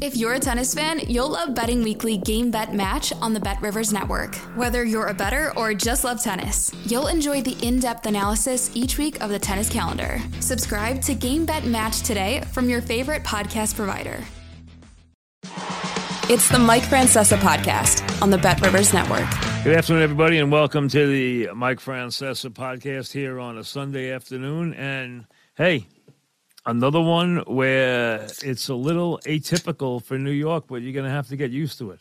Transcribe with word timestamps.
If 0.00 0.16
you're 0.16 0.32
a 0.32 0.40
tennis 0.40 0.74
fan, 0.74 1.00
you'll 1.06 1.28
love 1.28 1.54
Betting 1.54 1.82
Weekly 1.82 2.16
Game 2.16 2.50
Bet 2.50 2.74
Match 2.74 3.12
on 3.20 3.34
the 3.34 3.40
Bet 3.40 3.60
Rivers 3.60 3.92
Network. 3.92 4.34
Whether 4.56 4.84
you're 4.84 5.08
a 5.08 5.14
better 5.14 5.52
or 5.56 5.74
just 5.74 6.02
love 6.02 6.22
tennis, 6.22 6.72
you'll 6.86 7.08
enjoy 7.08 7.42
the 7.42 7.56
in 7.64 7.78
depth 7.78 8.06
analysis 8.06 8.70
each 8.74 8.96
week 8.98 9.20
of 9.22 9.30
the 9.30 9.38
tennis 9.38 9.68
calendar. 9.68 10.18
Subscribe 10.40 11.02
to 11.02 11.14
Game 11.14 11.44
Bet 11.44 11.66
Match 11.66 12.00
today 12.00 12.42
from 12.52 12.68
your 12.68 12.80
favorite 12.80 13.22
podcast 13.22 13.76
provider. 13.76 14.24
It's 16.30 16.48
the 16.48 16.58
Mike 16.58 16.84
Francesa 16.84 17.36
podcast 17.36 18.22
on 18.22 18.30
the 18.30 18.38
Bet 18.38 18.60
Rivers 18.62 18.94
Network. 18.94 19.28
Good 19.62 19.76
afternoon, 19.76 20.02
everybody, 20.02 20.38
and 20.38 20.50
welcome 20.50 20.88
to 20.88 21.06
the 21.06 21.50
Mike 21.54 21.78
Francesa 21.78 22.50
podcast 22.50 23.12
here 23.12 23.38
on 23.38 23.58
a 23.58 23.64
Sunday 23.64 24.10
afternoon. 24.10 24.72
And 24.74 25.26
hey, 25.54 25.86
another 26.66 27.00
one 27.00 27.38
where 27.46 28.26
it's 28.42 28.68
a 28.68 28.74
little 28.74 29.20
atypical 29.24 30.02
for 30.02 30.18
New 30.18 30.30
York, 30.30 30.64
but 30.68 30.82
you're 30.82 30.92
going 30.92 31.06
to 31.06 31.10
have 31.10 31.28
to 31.28 31.36
get 31.36 31.50
used 31.50 31.78
to 31.78 31.90
it 31.90 32.00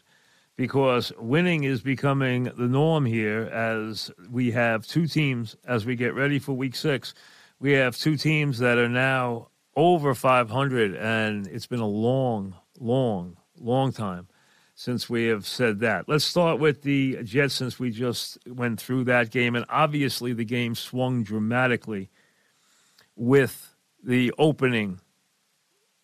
because 0.55 1.11
winning 1.17 1.63
is 1.63 1.81
becoming 1.81 2.43
the 2.43 2.67
norm 2.67 3.05
here 3.05 3.43
as 3.43 4.11
we 4.29 4.51
have 4.51 4.85
two 4.85 5.07
teams 5.07 5.55
as 5.65 5.85
we 5.85 5.95
get 5.95 6.13
ready 6.13 6.39
for 6.39 6.53
week 6.53 6.75
six. 6.75 7.13
We 7.59 7.71
have 7.73 7.97
two 7.97 8.17
teams 8.17 8.59
that 8.59 8.77
are 8.77 8.89
now 8.89 9.49
over 9.75 10.13
500, 10.13 10.95
and 10.95 11.47
it's 11.47 11.67
been 11.67 11.79
a 11.79 11.87
long, 11.87 12.55
long, 12.79 13.37
long 13.57 13.91
time 13.91 14.27
since 14.75 15.09
we 15.09 15.27
have 15.27 15.45
said 15.45 15.79
that. 15.79 16.09
Let's 16.09 16.25
start 16.25 16.59
with 16.59 16.81
the 16.81 17.23
Jets 17.23 17.53
since 17.53 17.79
we 17.79 17.91
just 17.91 18.37
went 18.47 18.81
through 18.81 19.05
that 19.05 19.29
game, 19.29 19.55
and 19.55 19.65
obviously 19.69 20.33
the 20.33 20.45
game 20.45 20.75
swung 20.75 21.23
dramatically 21.23 22.09
with 23.15 23.70
the 24.03 24.33
opening 24.37 24.99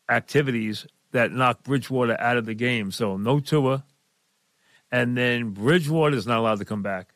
activities 0.10 0.88
that 1.12 1.32
knocked 1.32 1.64
Bridgewater 1.64 2.20
out 2.20 2.38
of 2.38 2.46
the 2.46 2.54
game. 2.54 2.92
So 2.92 3.18
no 3.18 3.40
Tua, 3.40 3.84
and 4.92 5.18
then 5.18 5.52
Bridgewater 5.52 6.16
is 6.16 6.28
not 6.28 6.40
allowed 6.40 6.60
to 6.60 6.66
come 6.66 6.84
back. 6.84 7.14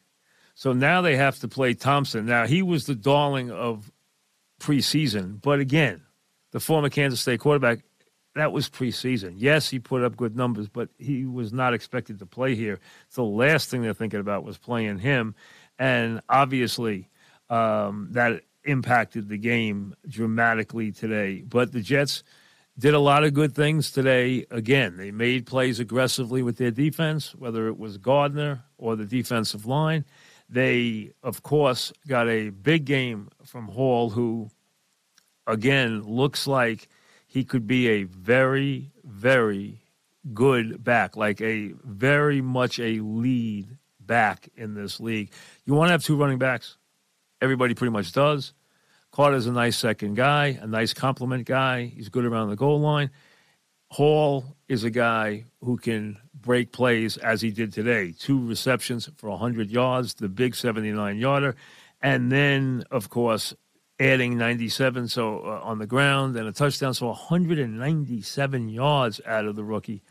So 0.56 0.74
now 0.74 1.02
they 1.02 1.16
have 1.16 1.40
to 1.40 1.48
play 1.48 1.74
Thompson. 1.74 2.26
Now 2.26 2.46
he 2.46 2.62
was 2.62 2.86
the 2.86 2.96
darling 2.96 3.52
of 3.52 3.92
preseason, 4.60 5.42
but 5.42 5.60
again, 5.60 6.02
the 6.52 6.60
former 6.60 6.90
Kansas 6.90 7.22
State 7.22 7.40
quarterback, 7.40 7.80
that 8.36 8.52
was 8.52 8.70
preseason. 8.70 9.34
Yes, 9.38 9.70
he 9.70 9.80
put 9.80 10.04
up 10.04 10.16
good 10.16 10.36
numbers, 10.36 10.68
but 10.68 10.90
he 10.98 11.26
was 11.26 11.52
not 11.52 11.74
expected 11.74 12.20
to 12.20 12.26
play 12.26 12.56
here. 12.56 12.80
So 13.10 13.24
the 13.24 13.36
last 13.36 13.70
thing 13.70 13.82
they're 13.82 13.94
thinking 13.94 14.20
about 14.20 14.44
was 14.44 14.58
playing 14.58 15.00
him, 15.00 15.36
and 15.80 16.22
obviously 16.30 17.10
um, 17.50 18.10
that 18.12 18.44
impacted 18.64 19.30
the 19.30 19.38
game 19.38 19.96
dramatically 20.08 20.92
today. 20.92 21.42
But 21.42 21.72
the 21.72 21.82
Jets 21.82 22.24
did 22.78 22.94
a 22.94 23.00
lot 23.00 23.24
of 23.24 23.34
good 23.34 23.54
things 23.54 23.92
today. 23.92 24.46
Again, 24.50 24.98
they 24.98 25.12
made 25.12 25.46
plays 25.46 25.80
aggressively 25.80 26.42
with 26.42 26.58
their 26.58 26.72
defense, 26.72 27.36
whether 27.36 27.68
it 27.68 27.78
was 27.78 27.98
Gardner 27.98 28.64
or 28.78 28.96
the 28.96 29.06
defensive 29.06 29.66
line. 29.66 30.06
They, 30.50 31.14
of 31.24 31.44
course, 31.44 31.94
got 32.08 32.28
a 32.28 32.50
big 32.50 32.86
game 32.86 33.30
from 33.46 33.68
Hall, 33.68 34.10
who, 34.10 34.50
again, 35.48 36.04
looks 36.04 36.46
like 36.46 36.90
he 37.28 37.44
could 37.46 37.68
be 37.68 37.88
a 37.88 38.04
very, 38.04 38.92
very 39.04 39.82
good 40.34 40.84
back, 40.84 41.16
like 41.16 41.40
a 41.42 41.74
very 41.84 42.42
much 42.42 42.80
a 42.80 43.00
lead 43.00 43.78
back 44.00 44.50
in 44.56 44.74
this 44.74 45.00
league. 45.00 45.32
You 45.66 45.74
want 45.74 45.88
to 45.88 45.92
have 45.94 46.04
two 46.04 46.18
running 46.18 46.38
backs. 46.38 46.78
Everybody 47.42 47.74
pretty 47.74 47.92
much 47.92 48.12
does. 48.12 48.54
Carter's 49.12 49.48
a 49.48 49.52
nice 49.52 49.76
second 49.76 50.16
guy, 50.16 50.60
a 50.62 50.68
nice 50.68 50.94
compliment 50.94 51.46
guy. 51.46 51.86
He's 51.86 52.10
good 52.10 52.24
around 52.24 52.50
the 52.50 52.56
goal 52.56 52.80
line. 52.80 53.10
Hall 53.90 54.56
is 54.70 54.86
a 54.86 54.90
guy 54.90 55.44
who 55.62 55.76
can 55.76 56.18
break 56.34 56.72
plays 56.72 57.18
as 57.18 57.42
he 57.42 57.52
did 57.52 57.74
today. 57.74 58.14
Two 58.18 58.48
receptions 58.48 59.10
for 59.18 59.30
100 59.32 59.70
yards, 59.70 60.14
the 60.14 60.30
big 60.30 60.56
79 60.56 61.18
yarder. 61.18 61.56
And 62.02 62.32
then, 62.32 62.86
of 62.90 63.10
course, 63.10 63.54
adding 64.00 64.38
97 64.38 65.10
so 65.10 65.40
uh, 65.40 65.62
on 65.64 65.80
the 65.80 65.86
ground 65.86 66.36
and 66.38 66.48
a 66.48 66.54
touchdown. 66.54 66.94
So 66.94 67.08
197 67.08 68.70
yards 68.70 69.20
out 69.26 69.46
of 69.46 69.58
the 69.58 69.64
rookie. 69.64 70.04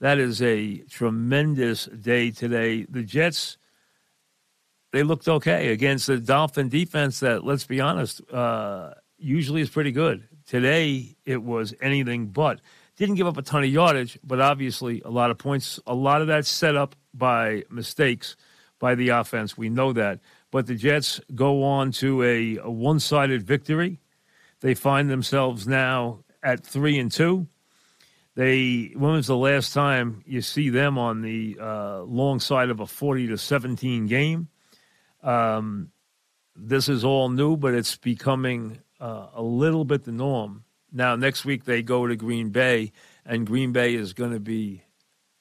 That 0.00 0.18
is 0.18 0.42
a 0.42 0.78
tremendous 0.90 1.86
day 1.86 2.30
today. 2.30 2.84
The 2.84 3.02
Jets 3.02 3.56
they 4.94 5.02
looked 5.02 5.26
okay 5.26 5.72
against 5.72 6.06
the 6.06 6.18
Dolphin 6.18 6.68
defense 6.68 7.18
that, 7.18 7.44
let's 7.44 7.66
be 7.66 7.80
honest, 7.80 8.22
uh, 8.32 8.94
usually 9.18 9.60
is 9.60 9.68
pretty 9.68 9.90
good. 9.90 10.28
Today, 10.46 11.16
it 11.24 11.42
was 11.42 11.74
anything 11.80 12.28
but. 12.28 12.60
Didn't 12.96 13.16
give 13.16 13.26
up 13.26 13.36
a 13.36 13.42
ton 13.42 13.64
of 13.64 13.70
yardage, 13.70 14.20
but 14.22 14.40
obviously 14.40 15.02
a 15.04 15.10
lot 15.10 15.32
of 15.32 15.38
points. 15.38 15.80
A 15.88 15.94
lot 15.94 16.20
of 16.20 16.28
that 16.28 16.46
set 16.46 16.76
up 16.76 16.94
by 17.12 17.64
mistakes 17.70 18.36
by 18.78 18.94
the 18.94 19.08
offense. 19.08 19.58
We 19.58 19.68
know 19.68 19.92
that. 19.94 20.20
But 20.52 20.68
the 20.68 20.76
Jets 20.76 21.20
go 21.34 21.64
on 21.64 21.90
to 21.92 22.22
a, 22.22 22.58
a 22.58 22.70
one 22.70 23.00
sided 23.00 23.42
victory. 23.42 23.98
They 24.60 24.74
find 24.74 25.10
themselves 25.10 25.66
now 25.66 26.20
at 26.40 26.64
three 26.64 27.00
and 27.00 27.10
two. 27.10 27.48
They 28.36 28.92
when 28.94 29.14
was 29.14 29.26
the 29.26 29.36
last 29.36 29.72
time 29.74 30.22
you 30.24 30.40
see 30.40 30.70
them 30.70 30.98
on 30.98 31.20
the 31.20 31.58
uh, 31.60 32.02
long 32.02 32.38
side 32.38 32.70
of 32.70 32.78
a 32.78 32.86
forty 32.86 33.26
to 33.26 33.36
seventeen 33.36 34.06
game? 34.06 34.48
Um, 35.24 35.90
this 36.54 36.88
is 36.88 37.04
all 37.04 37.28
new, 37.30 37.56
but 37.56 37.74
it's 37.74 37.96
becoming 37.96 38.78
uh, 39.00 39.28
a 39.34 39.42
little 39.42 39.84
bit 39.84 40.04
the 40.04 40.12
norm. 40.12 40.64
Now, 40.92 41.16
next 41.16 41.44
week 41.44 41.64
they 41.64 41.82
go 41.82 42.06
to 42.06 42.14
Green 42.14 42.50
Bay, 42.50 42.92
and 43.26 43.46
Green 43.46 43.72
Bay 43.72 43.94
is 43.94 44.12
going 44.12 44.32
to 44.32 44.40
be 44.40 44.84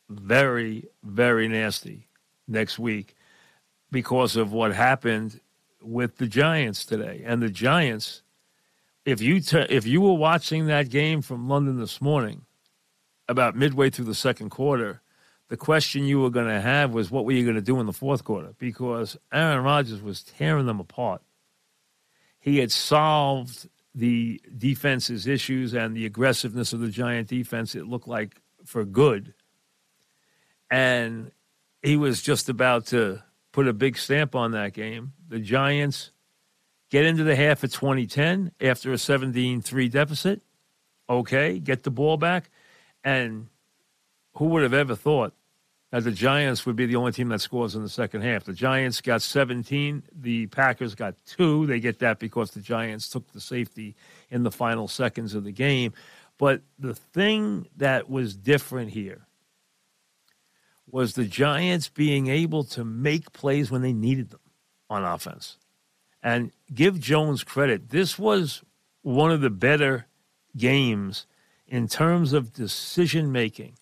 very, 0.10 0.88
very 1.04 1.48
nasty 1.48 2.08
next 2.48 2.80
week 2.80 3.16
because 3.92 4.36
of 4.36 4.52
what 4.52 4.74
happened 4.74 5.40
with 5.82 6.18
the 6.18 6.28
Giants 6.28 6.86
today. 6.86 7.22
And 7.24 7.42
the 7.42 7.50
Giants, 7.50 8.24
if 9.06 9.22
you 9.22 9.40
if 9.54 9.86
you 9.86 10.02
were 10.02 10.14
watching 10.14 10.66
that 10.68 10.90
game 10.90 11.22
from 11.22 11.48
London 11.48 11.78
this 11.78 12.02
morning, 12.02 12.46
about 13.28 13.56
midway 13.56 13.90
through 13.90 14.06
the 14.06 14.16
second 14.16 14.50
quarter, 14.50 15.02
the 15.50 15.58
question 15.58 16.06
you 16.06 16.20
were 16.22 16.30
going 16.30 16.48
to 16.48 16.62
have 16.62 16.94
was 16.94 17.12
what 17.12 17.26
were 17.26 17.32
you 17.32 17.44
going 17.44 17.56
to 17.56 17.62
do 17.62 17.80
in 17.80 17.86
the 17.86 17.94
fourth 17.94 18.24
quarter? 18.24 18.54
Because 18.58 19.18
Aaron 19.32 19.64
Rodgers 19.64 20.02
was 20.02 20.24
tearing 20.24 20.66
them 20.66 20.80
apart. 20.80 21.22
He 22.40 22.58
had 22.58 22.72
solved 22.72 23.70
the 23.96 24.42
defense's 24.58 25.28
issues 25.28 25.74
and 25.74 25.96
the 25.96 26.06
aggressiveness 26.06 26.74
of 26.74 26.80
the 26.80 26.90
Giant 26.90 27.28
defense, 27.28 27.76
it 27.76 27.86
looked 27.86 28.08
like 28.08 28.42
for 28.66 28.86
good. 28.86 29.34
And 30.72 31.32
he 31.82 31.96
was 31.96 32.22
just 32.22 32.50
about 32.50 32.88
to 32.88 33.22
put 33.52 33.68
a 33.68 33.74
big 33.74 33.98
stamp 33.98 34.36
on 34.36 34.52
that 34.52 34.74
game. 34.74 35.14
The 35.28 35.40
Giants 35.40 36.12
get 36.90 37.06
into 37.06 37.24
the 37.24 37.36
half 37.36 37.64
of 37.64 37.72
2010 37.72 38.52
after 38.60 38.92
a 38.92 38.98
17 38.98 39.62
3 39.62 39.90
deficit. 39.90 40.42
Okay, 41.10 41.60
get 41.60 41.84
the 41.84 41.92
ball 41.92 42.18
back. 42.18 42.50
And 43.04 43.48
who 44.36 44.46
would 44.46 44.64
have 44.64 44.74
ever 44.74 44.96
thought 44.96 45.34
that 45.92 46.04
the 46.04 46.12
Giants 46.12 46.66
would 46.66 46.76
be 46.76 46.86
the 46.86 46.96
only 46.96 47.12
team 47.12 47.30
that 47.30 47.42
scores 47.42 47.76
in 47.76 47.84
the 47.84 47.90
second 47.90 48.22
half? 48.22 48.46
The 48.46 48.54
Giants 48.54 49.02
got 49.02 49.22
17. 49.22 50.04
The 50.22 50.48
Packers 50.48 50.96
got 50.96 51.16
two. 51.26 51.66
They 51.68 51.80
get 51.80 52.00
that 52.00 52.20
because 52.20 52.52
the 52.52 52.62
Giants 52.62 53.10
took 53.10 53.32
the 53.32 53.42
safety 53.42 53.96
in 54.30 54.44
the 54.44 54.52
final 54.52 54.88
seconds 54.88 55.36
of 55.36 55.44
the 55.44 55.52
game. 55.52 55.94
But 56.38 56.62
the 56.80 56.96
thing 56.96 57.68
that 57.78 58.10
was 58.10 58.36
different 58.36 58.92
here 58.92 59.28
was 60.90 61.14
the 61.14 61.26
Giants 61.26 61.90
being 61.90 62.28
able 62.28 62.64
to 62.66 62.84
make 62.84 63.32
plays 63.34 63.72
when 63.72 63.82
they 63.82 63.94
needed 63.94 64.32
them 64.32 64.40
on 64.90 65.04
offense. 65.04 65.58
And 66.22 66.52
give 66.74 67.00
Jones 67.00 67.44
credit. 67.44 67.90
This 67.90 68.18
was 68.18 68.64
one 69.02 69.32
of 69.32 69.42
the 69.42 69.50
better 69.50 70.08
games 70.56 71.26
in 71.68 71.88
terms 71.88 72.34
of 72.34 72.54
decision 72.54 73.32
making 73.32 73.74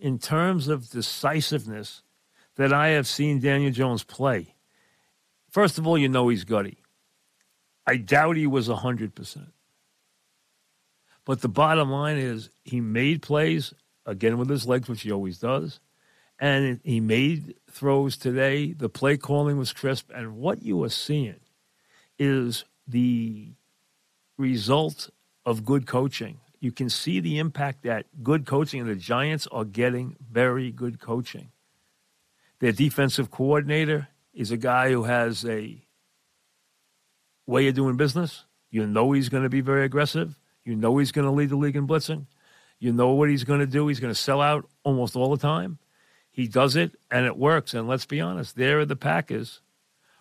in 0.00 0.18
terms 0.18 0.68
of 0.68 0.90
decisiveness 0.90 2.02
that 2.56 2.72
I 2.72 2.88
have 2.88 3.06
seen 3.06 3.40
Daniel 3.40 3.70
Jones 3.70 4.02
play. 4.02 4.54
First 5.50 5.78
of 5.78 5.86
all, 5.86 5.98
you 5.98 6.08
know 6.08 6.28
he's 6.28 6.44
gutty. 6.44 6.78
I 7.86 7.96
doubt 7.96 8.36
he 8.36 8.46
was 8.46 8.68
100%. 8.68 9.52
But 11.24 11.42
the 11.42 11.48
bottom 11.48 11.90
line 11.90 12.16
is 12.16 12.50
he 12.64 12.80
made 12.80 13.22
plays, 13.22 13.74
again 14.06 14.38
with 14.38 14.48
his 14.48 14.66
legs, 14.66 14.88
which 14.88 15.02
he 15.02 15.12
always 15.12 15.38
does, 15.38 15.80
and 16.38 16.80
he 16.82 17.00
made 17.00 17.54
throws 17.70 18.16
today. 18.16 18.72
The 18.72 18.88
play 18.88 19.16
calling 19.16 19.58
was 19.58 19.72
crisp, 19.72 20.10
and 20.14 20.36
what 20.36 20.62
you 20.62 20.82
are 20.82 20.88
seeing 20.88 21.40
is 22.18 22.64
the 22.86 23.52
result 24.38 25.10
of 25.44 25.64
good 25.64 25.86
coaching. 25.86 26.40
You 26.60 26.72
can 26.72 26.90
see 26.90 27.20
the 27.20 27.38
impact 27.38 27.82
that 27.84 28.22
good 28.22 28.46
coaching, 28.46 28.80
and 28.80 28.90
the 28.90 28.94
Giants 28.94 29.46
are 29.50 29.64
getting 29.64 30.16
very 30.30 30.70
good 30.70 31.00
coaching. 31.00 31.50
Their 32.60 32.72
defensive 32.72 33.30
coordinator 33.30 34.08
is 34.34 34.50
a 34.50 34.58
guy 34.58 34.90
who 34.90 35.04
has 35.04 35.44
a 35.46 35.82
way 37.46 37.66
of 37.68 37.74
doing 37.74 37.96
business. 37.96 38.44
You 38.70 38.86
know 38.86 39.12
he's 39.12 39.30
going 39.30 39.42
to 39.42 39.48
be 39.48 39.62
very 39.62 39.84
aggressive. 39.84 40.38
You 40.64 40.76
know 40.76 40.98
he's 40.98 41.12
going 41.12 41.24
to 41.24 41.32
lead 41.32 41.48
the 41.48 41.56
league 41.56 41.76
in 41.76 41.88
blitzing. 41.88 42.26
You 42.78 42.92
know 42.92 43.12
what 43.12 43.30
he's 43.30 43.44
going 43.44 43.60
to 43.60 43.66
do. 43.66 43.88
He's 43.88 44.00
going 44.00 44.12
to 44.12 44.20
sell 44.20 44.40
out 44.40 44.68
almost 44.84 45.16
all 45.16 45.30
the 45.30 45.40
time. 45.40 45.78
He 46.30 46.46
does 46.46 46.76
it, 46.76 46.92
and 47.10 47.26
it 47.26 47.36
works. 47.36 47.74
And 47.74 47.88
let's 47.88 48.06
be 48.06 48.20
honest, 48.20 48.56
there 48.56 48.80
are 48.80 48.86
the 48.86 48.96
Packers 48.96 49.60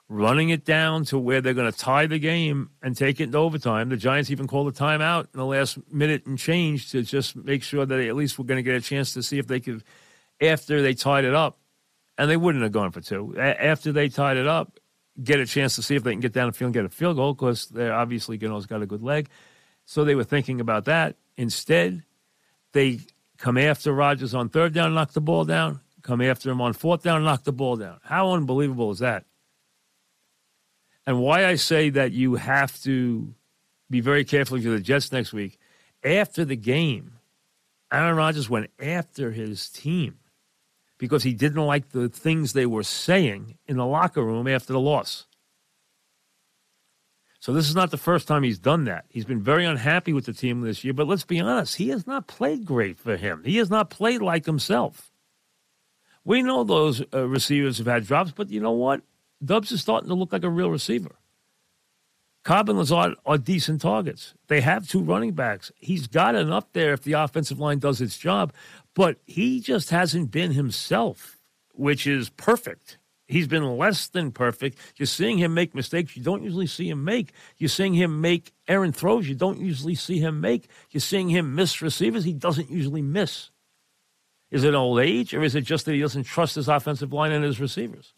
running 0.10 0.50
it 0.50 0.66
down 0.66 1.06
to 1.06 1.20
where 1.20 1.40
they're 1.40 1.54
going 1.54 1.72
to 1.72 1.78
tie 1.78 2.08
the 2.08 2.18
game 2.18 2.72
and 2.82 2.98
take 2.98 3.20
it 3.20 3.26
into 3.26 3.38
overtime. 3.38 3.90
The 3.90 3.98
Giants 3.98 4.32
even 4.32 4.48
called 4.48 4.68
a 4.68 4.72
timeout 4.72 5.28
in 5.34 5.38
the 5.38 5.46
last 5.46 5.78
minute 5.94 6.26
and 6.26 6.38
change 6.38 6.90
to 6.92 7.04
just 7.04 7.36
make 7.36 7.62
sure 7.62 7.86
that 7.86 7.96
they 7.96 8.10
at 8.10 8.16
least 8.16 8.40
were 8.40 8.46
going 8.46 8.58
to 8.58 8.64
get 8.64 8.76
a 8.76 8.82
chance 8.82 9.14
to 9.14 9.22
see 9.22 9.38
if 9.38 9.46
they 9.48 9.60
could, 9.60 9.84
after 10.42 10.82
they 10.82 10.96
tied 10.96 11.26
it 11.26 11.36
up, 11.36 11.60
and 12.18 12.30
they 12.30 12.38
wouldn't 12.38 12.64
have 12.64 12.72
gone 12.72 12.92
for 12.92 13.02
two. 13.02 13.38
After 13.38 13.92
they 13.92 14.10
tied 14.10 14.38
it 14.38 14.48
up, 14.48 14.80
get 15.24 15.40
a 15.40 15.46
chance 15.46 15.76
to 15.76 15.84
see 15.84 15.96
if 15.96 16.04
they 16.04 16.12
can 16.12 16.20
get 16.20 16.34
down 16.34 16.48
the 16.48 16.54
field 16.54 16.68
and 16.68 16.74
get 16.74 16.86
a 16.86 16.90
field 16.90 17.16
goal 17.16 17.34
because 17.34 17.68
they're 17.68 17.94
obviously 17.94 18.38
Gano's 18.38 18.66
got 18.66 18.82
a 18.82 18.86
good 18.86 19.04
leg. 19.04 19.30
So 19.86 20.04
they 20.04 20.16
were 20.16 20.24
thinking 20.24 20.60
about 20.60 20.86
that. 20.86 21.16
Instead, 21.38 22.04
they 22.74 23.00
come 23.38 23.58
after 23.58 23.94
Rodgers 23.94 24.34
on 24.34 24.50
third 24.50 24.74
down, 24.74 24.94
knock 24.94 25.14
the 25.14 25.22
ball 25.22 25.46
down. 25.46 25.82
Come 26.02 26.22
after 26.22 26.50
him 26.50 26.62
on 26.62 26.74
fourth 26.74 27.04
down, 27.04 27.24
knock 27.24 27.44
the 27.44 27.52
ball 27.52 27.76
down. 27.76 28.00
How 28.04 28.32
unbelievable 28.32 28.92
is 28.92 29.00
that? 29.00 29.26
And 31.06 31.19
why 31.19 31.46
I 31.46 31.56
say 31.56 31.90
that 31.90 32.12
you 32.12 32.36
have 32.36 32.81
to 32.84 33.34
be 33.90 34.01
very 34.01 34.24
careful 34.24 34.62
for 34.62 34.69
the 34.69 34.80
Jets 34.80 35.12
next 35.12 35.34
week. 35.34 35.57
After 36.04 36.46
the 36.46 36.56
game, 36.56 37.13
Aaron 37.92 38.16
Rodgers 38.16 38.50
went 38.50 38.69
after 38.80 39.31
his 39.31 39.69
team 39.69 40.19
because 40.98 41.24
he 41.24 41.34
didn't 41.34 41.66
like 41.66 41.90
the 41.90 42.10
things 42.10 42.54
they 42.54 42.66
were 42.66 42.84
saying 42.84 43.57
in 43.68 43.78
the 43.78 43.86
locker 43.86 44.24
room 44.24 44.48
after 44.48 44.74
the 44.74 44.80
loss. 44.80 45.25
So 47.40 47.54
this 47.54 47.69
is 47.69 47.75
not 47.75 47.90
the 47.90 47.98
first 47.98 48.28
time 48.28 48.44
he's 48.44 48.60
done 48.60 48.84
that. 48.84 49.06
He's 49.07 49.25
been 49.25 49.42
very 49.42 49.66
unhappy 49.66 50.12
with 50.12 50.25
the 50.25 50.34
team 50.34 50.62
this 50.62 50.84
year, 50.84 50.94
but 50.94 51.07
let's 51.07 51.24
be 51.24 51.40
honest, 51.40 51.78
he 51.78 51.88
has 51.90 52.06
not 52.06 52.28
played 52.28 52.66
great 52.66 53.00
for 53.00 53.16
him. 53.16 53.44
He 53.46 53.57
has 53.57 53.69
not 53.69 53.90
played 53.90 54.22
like 54.22 54.46
himself. 54.46 55.12
We 56.25 56.44
know 56.44 56.66
those 56.66 57.01
uh, 57.13 57.28
receivers 57.28 57.78
have 57.78 57.88
had 57.88 58.06
drops, 58.06 58.34
but 58.34 58.50
you 58.50 58.60
know 58.60 58.74
what? 58.74 59.01
Doubs 59.44 59.71
is 59.71 59.81
starting 59.81 60.09
to 60.09 60.15
look 60.15 60.33
like 60.33 60.44
a 60.44 60.50
real 60.50 60.69
receiver. 60.69 61.15
Cobb 62.44 62.69
and 62.69 62.80
Lazard 62.80 63.15
are 63.25 63.38
decent 63.38 63.81
targets. 63.81 64.33
They 64.47 64.62
have 64.62 64.88
two 64.88 65.01
running 65.01 65.33
backs. 65.33 65.71
He's 65.77 66.07
got 66.07 66.36
enough 66.36 66.71
there 66.74 66.94
if 66.94 67.03
the 67.03 67.13
offensive 67.13 67.59
line 67.59 67.80
does 67.80 68.01
its 68.01 68.18
job, 68.18 68.53
but 68.95 69.18
he 69.25 69.59
just 69.59 69.89
hasn't 69.89 70.31
been 70.31 70.51
himself, 70.51 71.38
which 71.74 72.07
is 72.07 72.30
perfect. 72.30 72.97
He's 73.27 73.47
been 73.47 73.77
less 73.77 74.07
than 74.07 74.31
perfect. 74.31 74.80
You're 74.95 75.06
seeing 75.06 75.38
him 75.38 75.53
make 75.53 75.75
mistakes 75.75 76.18
you 76.18 76.24
don't 76.24 76.44
usually 76.44 76.65
see 76.65 76.89
him 76.89 77.03
make. 77.03 77.31
You're 77.57 77.69
seeing 77.69 77.94
him 77.94 78.21
make 78.21 78.51
errant 78.68 78.95
throws 78.95 79.30
you 79.30 79.36
don't 79.36 79.59
usually 79.59 79.94
see 79.94 80.19
him 80.19 80.41
make. 80.41 80.68
You're 80.89 81.01
seeing 81.01 81.30
him 81.30 81.53
miss 81.53 81.81
receivers 81.81 82.24
he 82.24 82.33
doesn't 82.33 82.71
usually 82.71 83.03
miss. 83.03 83.51
Is 84.50 84.63
it 84.63 84.74
old 84.74 85.00
age, 85.00 85.36
or 85.36 85.44
is 85.44 85.53
it 85.53 85.62
just 85.62 85.86
that 85.86 85.94
he 85.94 86.01
doesn't 86.01 86.24
trust 86.24 86.56
his 86.56 86.68
offensive 86.68 87.13
line 87.13 87.31
and 87.31 87.44
his 87.44 87.59
receivers? 87.59 88.13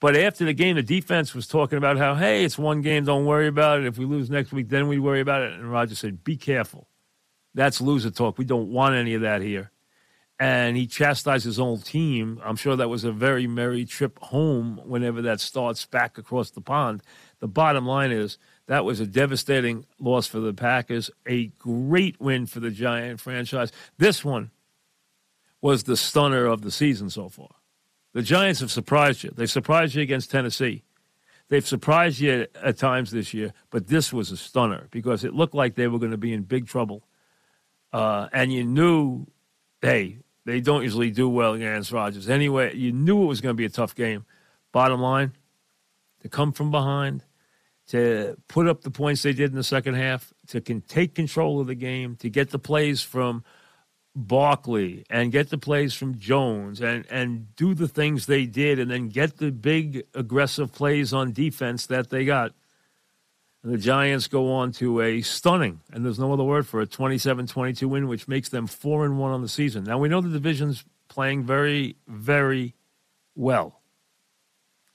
But 0.00 0.16
after 0.16 0.46
the 0.46 0.54
game, 0.54 0.76
the 0.76 0.82
defense 0.82 1.34
was 1.34 1.46
talking 1.46 1.76
about 1.76 1.98
how, 1.98 2.14
hey, 2.14 2.42
it's 2.42 2.58
one 2.58 2.80
game, 2.80 3.04
don't 3.04 3.26
worry 3.26 3.46
about 3.46 3.80
it. 3.80 3.86
If 3.86 3.98
we 3.98 4.06
lose 4.06 4.30
next 4.30 4.50
week, 4.50 4.70
then 4.70 4.88
we 4.88 4.98
worry 4.98 5.20
about 5.20 5.42
it. 5.42 5.52
And 5.52 5.70
Roger 5.70 5.94
said, 5.94 6.24
be 6.24 6.38
careful. 6.38 6.88
That's 7.54 7.82
loser 7.82 8.10
talk. 8.10 8.38
We 8.38 8.46
don't 8.46 8.72
want 8.72 8.94
any 8.94 9.12
of 9.12 9.20
that 9.20 9.42
here. 9.42 9.70
And 10.38 10.74
he 10.74 10.86
chastised 10.86 11.44
his 11.44 11.60
own 11.60 11.80
team. 11.80 12.40
I'm 12.42 12.56
sure 12.56 12.76
that 12.76 12.88
was 12.88 13.04
a 13.04 13.12
very 13.12 13.46
merry 13.46 13.84
trip 13.84 14.18
home 14.20 14.80
whenever 14.86 15.20
that 15.22 15.38
starts 15.38 15.84
back 15.84 16.16
across 16.16 16.50
the 16.50 16.62
pond. 16.62 17.02
The 17.40 17.48
bottom 17.48 17.84
line 17.84 18.10
is 18.10 18.38
that 18.66 18.86
was 18.86 19.00
a 19.00 19.06
devastating 19.06 19.84
loss 19.98 20.26
for 20.26 20.40
the 20.40 20.54
Packers, 20.54 21.10
a 21.26 21.48
great 21.58 22.18
win 22.18 22.46
for 22.46 22.60
the 22.60 22.70
Giant 22.70 23.20
franchise. 23.20 23.70
This 23.98 24.24
one 24.24 24.50
was 25.60 25.82
the 25.82 25.96
stunner 25.96 26.46
of 26.46 26.62
the 26.62 26.70
season 26.70 27.10
so 27.10 27.28
far. 27.28 27.50
The 28.12 28.22
Giants 28.22 28.60
have 28.60 28.70
surprised 28.70 29.22
you. 29.22 29.30
They 29.34 29.46
surprised 29.46 29.94
you 29.94 30.02
against 30.02 30.30
Tennessee. 30.30 30.82
They've 31.48 31.66
surprised 31.66 32.20
you 32.20 32.46
at 32.62 32.78
times 32.78 33.10
this 33.10 33.34
year, 33.34 33.52
but 33.70 33.88
this 33.88 34.12
was 34.12 34.30
a 34.30 34.36
stunner 34.36 34.88
because 34.90 35.24
it 35.24 35.34
looked 35.34 35.54
like 35.54 35.74
they 35.74 35.88
were 35.88 35.98
going 35.98 36.12
to 36.12 36.16
be 36.16 36.32
in 36.32 36.42
big 36.42 36.66
trouble. 36.66 37.02
Uh, 37.92 38.28
and 38.32 38.52
you 38.52 38.64
knew, 38.64 39.26
hey, 39.82 40.18
they 40.44 40.60
don't 40.60 40.82
usually 40.82 41.10
do 41.10 41.28
well 41.28 41.54
against 41.54 41.90
Rodgers. 41.90 42.28
Anyway, 42.28 42.76
you 42.76 42.92
knew 42.92 43.22
it 43.22 43.26
was 43.26 43.40
going 43.40 43.54
to 43.54 43.58
be 43.58 43.64
a 43.64 43.70
tough 43.70 43.94
game. 43.94 44.24
Bottom 44.72 45.00
line, 45.00 45.32
to 46.22 46.28
come 46.28 46.52
from 46.52 46.70
behind, 46.70 47.24
to 47.88 48.36
put 48.46 48.68
up 48.68 48.82
the 48.82 48.90
points 48.90 49.22
they 49.22 49.32
did 49.32 49.50
in 49.50 49.56
the 49.56 49.64
second 49.64 49.94
half, 49.94 50.32
to 50.48 50.60
can 50.60 50.80
take 50.82 51.14
control 51.14 51.60
of 51.60 51.66
the 51.66 51.74
game, 51.74 52.14
to 52.16 52.30
get 52.30 52.50
the 52.50 52.58
plays 52.58 53.02
from– 53.02 53.44
Barkley 54.14 55.04
and 55.08 55.30
get 55.30 55.50
the 55.50 55.58
plays 55.58 55.94
from 55.94 56.18
Jones 56.18 56.80
and, 56.80 57.06
and 57.10 57.54
do 57.54 57.74
the 57.74 57.88
things 57.88 58.26
they 58.26 58.46
did 58.46 58.78
and 58.78 58.90
then 58.90 59.08
get 59.08 59.36
the 59.36 59.52
big 59.52 60.04
aggressive 60.14 60.72
plays 60.72 61.12
on 61.12 61.32
defense 61.32 61.86
that 61.86 62.10
they 62.10 62.24
got. 62.24 62.52
And 63.62 63.72
the 63.72 63.78
Giants 63.78 64.26
go 64.26 64.52
on 64.52 64.72
to 64.72 65.02
a 65.02 65.20
stunning, 65.20 65.80
and 65.92 66.04
there's 66.04 66.18
no 66.18 66.32
other 66.32 66.42
word 66.42 66.66
for 66.66 66.80
a 66.80 66.86
27 66.86 67.46
22 67.46 67.88
win, 67.88 68.08
which 68.08 68.26
makes 68.26 68.48
them 68.48 68.66
4 68.66 69.04
and 69.04 69.18
1 69.18 69.30
on 69.32 69.42
the 69.42 69.48
season. 69.48 69.84
Now, 69.84 69.98
we 69.98 70.08
know 70.08 70.22
the 70.22 70.30
division's 70.30 70.82
playing 71.08 71.44
very, 71.44 71.96
very 72.08 72.74
well. 73.36 73.80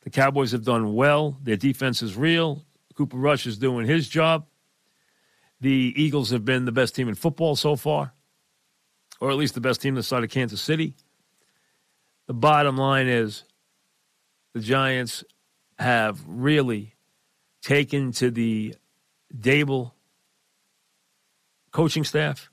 The 0.02 0.10
Cowboys 0.10 0.52
have 0.52 0.64
done 0.64 0.96
well. 0.96 1.38
Their 1.44 1.58
defense 1.58 2.02
is 2.02 2.16
real. 2.16 2.66
Cooper 2.96 3.18
Rush 3.18 3.46
is 3.46 3.58
doing 3.58 3.86
his 3.86 4.10
job. 4.10 4.48
The 5.62 5.94
Eagles 5.96 6.32
have 6.32 6.44
been 6.44 6.66
the 6.66 6.72
best 6.72 6.96
team 6.96 7.08
in 7.08 7.16
football 7.16 7.56
so 7.56 7.76
far 7.76 8.14
or 9.26 9.32
at 9.32 9.38
least 9.38 9.56
the 9.56 9.62
best 9.62 9.82
team 9.82 9.96
this 9.96 10.08
side 10.08 10.24
of 10.24 10.30
Kansas 10.30 10.62
City. 10.62 10.94
The 12.28 12.34
bottom 12.36 12.78
line 12.78 13.08
is 13.08 13.44
the 14.54 14.60
Giants 14.60 15.24
have 15.80 16.22
really 16.28 16.94
taken 17.64 18.12
to 18.12 18.30
the 18.30 18.76
Daboll 19.36 19.94
coaching 21.72 22.04
staff. 22.04 22.52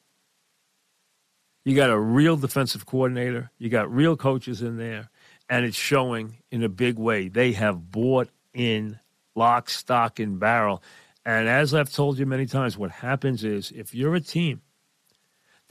You 1.63 1.77
got 1.77 1.91
a 1.91 1.99
real 1.99 2.39
defensive 2.39 2.87
coordinator, 2.87 3.51
you 3.59 3.69
got 3.69 3.93
real 3.93 4.17
coaches 4.17 4.63
in 4.63 4.79
there, 4.79 5.11
and 5.51 5.67
it's 5.67 5.77
showing 5.77 6.39
in 6.51 6.63
a 6.63 6.71
big 6.71 6.99
way. 6.99 7.29
They 7.29 7.53
have 7.53 7.91
bought 7.91 8.31
in 8.55 8.99
lock, 9.35 9.69
stock, 9.69 10.19
and 10.19 10.41
barrel. 10.41 10.83
And 11.27 11.51
as 11.51 11.75
I've 11.75 11.93
told 11.93 12.19
you 12.19 12.25
many 12.25 12.47
times, 12.47 12.79
what 12.79 12.91
happens 12.91 13.45
is 13.45 13.73
if 13.73 13.95
you're 13.95 14.15
a 14.15 14.21
team 14.21 14.63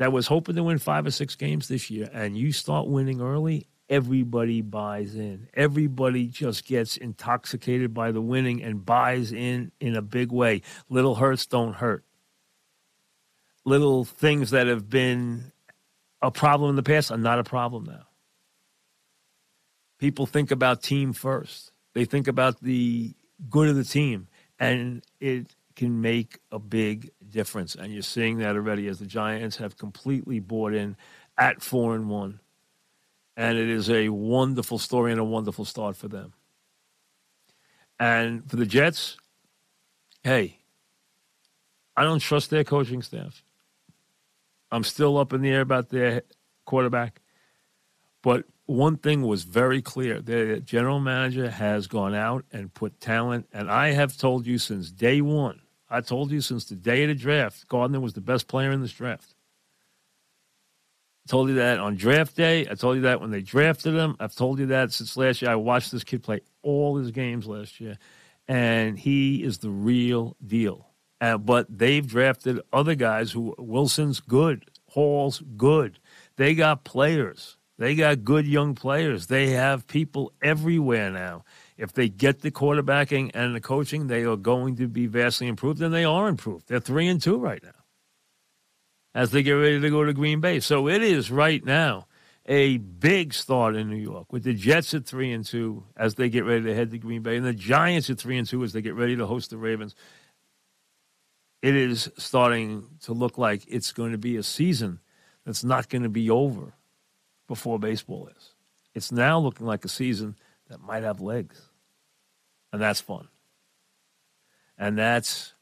that 0.02 0.12
was 0.12 0.26
hoping 0.26 0.56
to 0.56 0.64
win 0.64 0.80
five 0.80 1.06
or 1.06 1.12
six 1.12 1.36
games 1.36 1.68
this 1.68 1.92
year, 1.92 2.10
and 2.12 2.36
you 2.36 2.52
start 2.52 2.88
winning 2.88 3.22
early, 3.22 3.68
everybody 3.88 4.64
buys 4.64 5.14
in. 5.14 5.48
Everybody 5.54 6.26
just 6.26 6.66
gets 6.66 6.98
intoxicated 6.98 7.94
by 7.94 8.12
the 8.12 8.20
winning 8.20 8.64
and 8.64 8.84
buys 8.84 9.32
in 9.32 9.72
in 9.80 9.96
a 9.96 10.02
big 10.02 10.32
way. 10.32 10.64
Little 10.90 11.14
hurts 11.14 11.46
don't 11.46 11.74
hurt. 11.74 12.04
Little 13.64 14.04
things 14.04 14.50
that 14.50 14.66
have 14.66 14.90
been 14.90 15.52
a 16.20 16.32
problem 16.32 16.72
in 16.72 16.78
the 16.78 16.82
past 16.82 17.12
are 17.12 17.18
not 17.18 17.38
a 17.38 17.44
problem 17.44 17.84
now. 17.84 18.08
People 20.00 20.26
think 20.26 20.50
about 20.50 20.82
team 20.82 21.14
first. 21.14 21.72
They 21.94 22.06
think 22.06 22.28
about 22.28 22.60
the 22.60 23.14
good 23.52 23.70
of 23.70 23.76
the 23.76 23.84
team, 23.84 24.30
and 24.58 25.04
it 25.20 25.54
can 25.76 26.02
make 26.02 26.40
a 26.52 26.58
big 26.58 27.12
difference. 27.32 27.76
And 27.76 27.94
you're 27.94 28.02
seeing 28.02 28.38
that 28.40 28.56
already 28.56 28.88
as 28.88 29.00
the 29.00 29.06
Giants 29.06 29.58
have 29.58 29.78
completely 29.78 30.40
bought 30.40 30.74
in 30.74 30.96
at 31.38 31.62
four 31.62 31.96
and 31.96 32.10
one. 32.10 32.40
And 33.38 33.58
it 33.58 33.70
is 33.70 33.90
a 33.90 34.10
wonderful 34.10 34.78
story 34.78 35.12
and 35.12 35.20
a 35.20 35.26
wonderful 35.26 35.66
start 35.66 35.96
for 35.96 36.08
them. 36.08 36.34
And 38.00 38.50
for 38.50 38.56
the 38.56 38.66
Jets, 38.66 39.18
hey, 40.24 40.58
I 41.96 42.04
don't 42.04 42.20
trust 42.20 42.50
their 42.50 42.64
coaching 42.64 43.02
staff. 43.02 43.44
I'm 44.72 44.84
still 44.84 45.18
up 45.18 45.34
in 45.34 45.42
the 45.42 45.50
air 45.50 45.62
about 45.62 45.90
their 45.90 46.24
quarterback. 46.66 47.22
But 48.22 48.46
one 48.66 48.98
thing 48.98 49.24
was 49.24 49.44
very 49.44 49.82
clear 49.82 50.22
the 50.22 50.62
general 50.64 51.00
manager 51.00 51.50
has 51.50 51.88
gone 51.88 52.16
out 52.16 52.46
and 52.52 52.74
put 52.74 53.00
talent. 53.00 53.48
And 53.52 53.70
I 53.70 53.92
have 53.92 54.18
told 54.18 54.46
you 54.46 54.58
since 54.58 54.92
day 54.92 55.22
one 55.22 55.61
I 55.92 56.02
told 56.02 56.32
you 56.32 56.40
since 56.42 56.66
the 56.66 56.76
day 56.76 57.04
of 57.04 57.10
the 57.10 57.16
draft, 57.16 57.68
Gardner 57.68 58.00
was 58.00 58.14
the 58.14 58.22
best 58.22 58.48
player 58.48 58.72
in 58.72 58.82
this 58.82 58.94
draft. 58.94 59.36
I 61.28 61.30
told 61.30 61.50
you 61.50 61.56
that 61.56 61.80
on 61.80 61.98
draft 61.98 62.36
day. 62.36 62.68
I 62.68 62.74
told 62.76 62.96
you 62.96 63.02
that 63.04 63.22
when 63.22 63.30
they 63.30 63.42
drafted 63.42 63.94
him. 63.94 64.16
I've 64.20 64.34
told 64.34 64.60
you 64.60 64.68
that 64.68 64.92
since 64.92 65.18
last 65.18 65.42
year. 65.42 65.52
I 65.52 65.56
watched 65.56 65.92
this 65.92 66.04
kid 66.04 66.24
play 66.24 66.42
all 66.64 66.98
his 66.98 67.12
games 67.12 67.46
last 67.46 67.80
year, 67.80 67.98
and 68.48 68.98
he 68.98 69.44
is 69.44 69.60
the 69.60 69.70
real 69.70 70.36
deal. 70.46 70.88
Uh, 71.20 71.38
but 71.38 71.68
they've 71.70 72.08
drafted 72.08 72.62
other 72.74 72.96
guys 72.96 73.32
who 73.32 73.54
Wilson's 73.60 74.20
good, 74.20 74.66
Hall's 74.88 75.44
good. 75.56 76.00
They 76.38 76.56
got 76.56 76.84
players. 76.84 77.58
They 77.78 77.96
got 77.96 78.24
good 78.24 78.48
young 78.48 78.76
players. 78.76 79.28
They 79.28 79.52
have 79.52 79.88
people 79.88 80.34
everywhere 80.42 81.12
now. 81.12 81.44
If 81.82 81.94
they 81.94 82.10
get 82.10 82.42
the 82.42 82.52
quarterbacking 82.52 83.32
and 83.34 83.56
the 83.56 83.60
coaching, 83.60 84.06
they 84.06 84.24
are 84.24 84.38
going 84.38 84.76
to 84.76 84.88
be 84.88 85.08
vastly 85.08 85.48
improved, 85.48 85.82
and 85.82 85.92
they 85.92 86.06
are 86.06 86.28
improved. 86.28 86.68
They're 86.68 86.80
three 86.80 87.08
and 87.08 87.20
two 87.20 87.40
right 87.40 87.62
now 87.64 87.72
as 89.16 89.32
they 89.32 89.42
get 89.42 89.54
ready 89.54 89.82
to 89.82 89.90
go 89.90 90.04
to 90.04 90.14
Green 90.14 90.42
Bay. 90.42 90.60
So 90.60 90.88
it 90.88 91.02
is 91.02 91.32
right 91.32 91.66
now 91.66 92.06
a 92.46 92.78
big 92.78 93.34
start 93.34 93.76
in 93.76 93.90
New 93.90 93.96
York 93.96 94.32
with 94.32 94.44
the 94.44 94.54
Jets 94.54 94.94
at 94.94 95.08
three 95.08 95.32
and 95.32 95.44
two 95.44 95.84
as 95.98 96.14
they 96.14 96.30
get 96.30 96.46
ready 96.46 96.66
to 96.66 96.76
head 96.76 96.92
to 96.92 97.00
Green 97.00 97.24
Bay, 97.24 97.36
and 97.36 97.46
the 97.48 97.52
Giants 97.52 98.12
at 98.12 98.20
three 98.20 98.38
and 98.38 98.48
two 98.48 98.64
as 98.64 98.74
they 98.74 98.84
get 98.84 98.94
ready 98.94 99.16
to 99.16 99.26
host 99.26 99.50
the 99.50 99.58
Ravens. 99.58 99.96
It 101.64 101.76
is 101.76 102.12
starting 102.16 102.86
to 103.06 103.14
look 103.14 103.40
like 103.40 103.64
it's 103.68 103.92
going 103.92 104.12
to 104.12 104.20
be 104.20 104.38
a 104.38 104.44
season 104.44 105.00
that's 105.48 105.64
not 105.64 105.90
going 105.90 106.04
to 106.04 106.10
be 106.10 106.30
over 106.30 106.74
before 107.48 107.80
baseball 107.80 108.30
is. 108.38 108.54
It's 108.94 109.12
now 109.12 109.40
looking 109.40 109.66
like 109.66 109.84
a 109.84 109.90
season 109.90 110.36
that 110.70 110.80
might 110.80 111.02
have 111.02 111.22
legs. 111.22 111.70
And 112.72 112.82
that's 112.82 113.02
fun. 113.02 113.28
And 114.78 114.98
that's 114.98 115.54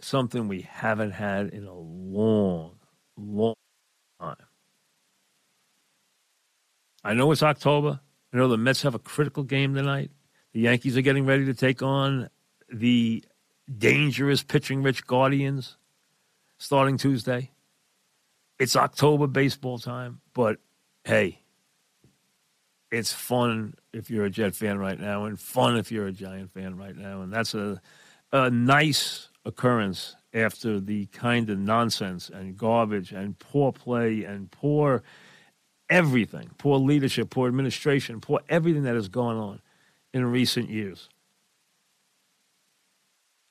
something 0.00 0.48
we 0.48 0.62
haven't 0.62 1.12
had 1.12 1.48
in 1.50 1.64
a 1.64 1.74
long, 1.74 2.72
long 3.16 3.54
time. 4.20 4.36
I 7.04 7.14
know 7.14 7.30
it's 7.32 7.42
October. 7.42 8.00
I 8.32 8.36
know 8.36 8.48
the 8.48 8.56
Mets 8.56 8.82
have 8.82 8.94
a 8.94 8.98
critical 8.98 9.42
game 9.42 9.74
tonight. 9.74 10.10
The 10.52 10.60
Yankees 10.60 10.96
are 10.96 11.02
getting 11.02 11.26
ready 11.26 11.44
to 11.46 11.54
take 11.54 11.82
on 11.82 12.28
the 12.72 13.24
dangerous 13.78 14.42
pitching 14.42 14.82
rich 14.82 15.06
Guardians 15.06 15.76
starting 16.58 16.96
Tuesday. 16.96 17.50
It's 18.58 18.76
October 18.76 19.26
baseball 19.26 19.78
time, 19.78 20.20
but 20.34 20.58
hey, 21.04 21.41
it's 22.92 23.10
fun 23.10 23.74
if 23.94 24.10
you're 24.10 24.26
a 24.26 24.30
Jet 24.30 24.54
fan 24.54 24.78
right 24.78 25.00
now, 25.00 25.24
and 25.24 25.40
fun 25.40 25.78
if 25.78 25.90
you're 25.90 26.06
a 26.06 26.12
Giant 26.12 26.52
fan 26.52 26.76
right 26.76 26.94
now. 26.94 27.22
And 27.22 27.32
that's 27.32 27.54
a, 27.54 27.80
a 28.30 28.50
nice 28.50 29.30
occurrence 29.46 30.14
after 30.34 30.78
the 30.78 31.06
kind 31.06 31.48
of 31.48 31.58
nonsense 31.58 32.28
and 32.28 32.56
garbage 32.56 33.10
and 33.10 33.38
poor 33.38 33.72
play 33.72 34.24
and 34.24 34.50
poor 34.50 35.02
everything, 35.88 36.50
poor 36.58 36.78
leadership, 36.78 37.30
poor 37.30 37.48
administration, 37.48 38.20
poor 38.20 38.40
everything 38.48 38.82
that 38.82 38.94
has 38.94 39.08
gone 39.08 39.36
on 39.36 39.60
in 40.12 40.24
recent 40.26 40.68
years. 40.68 41.08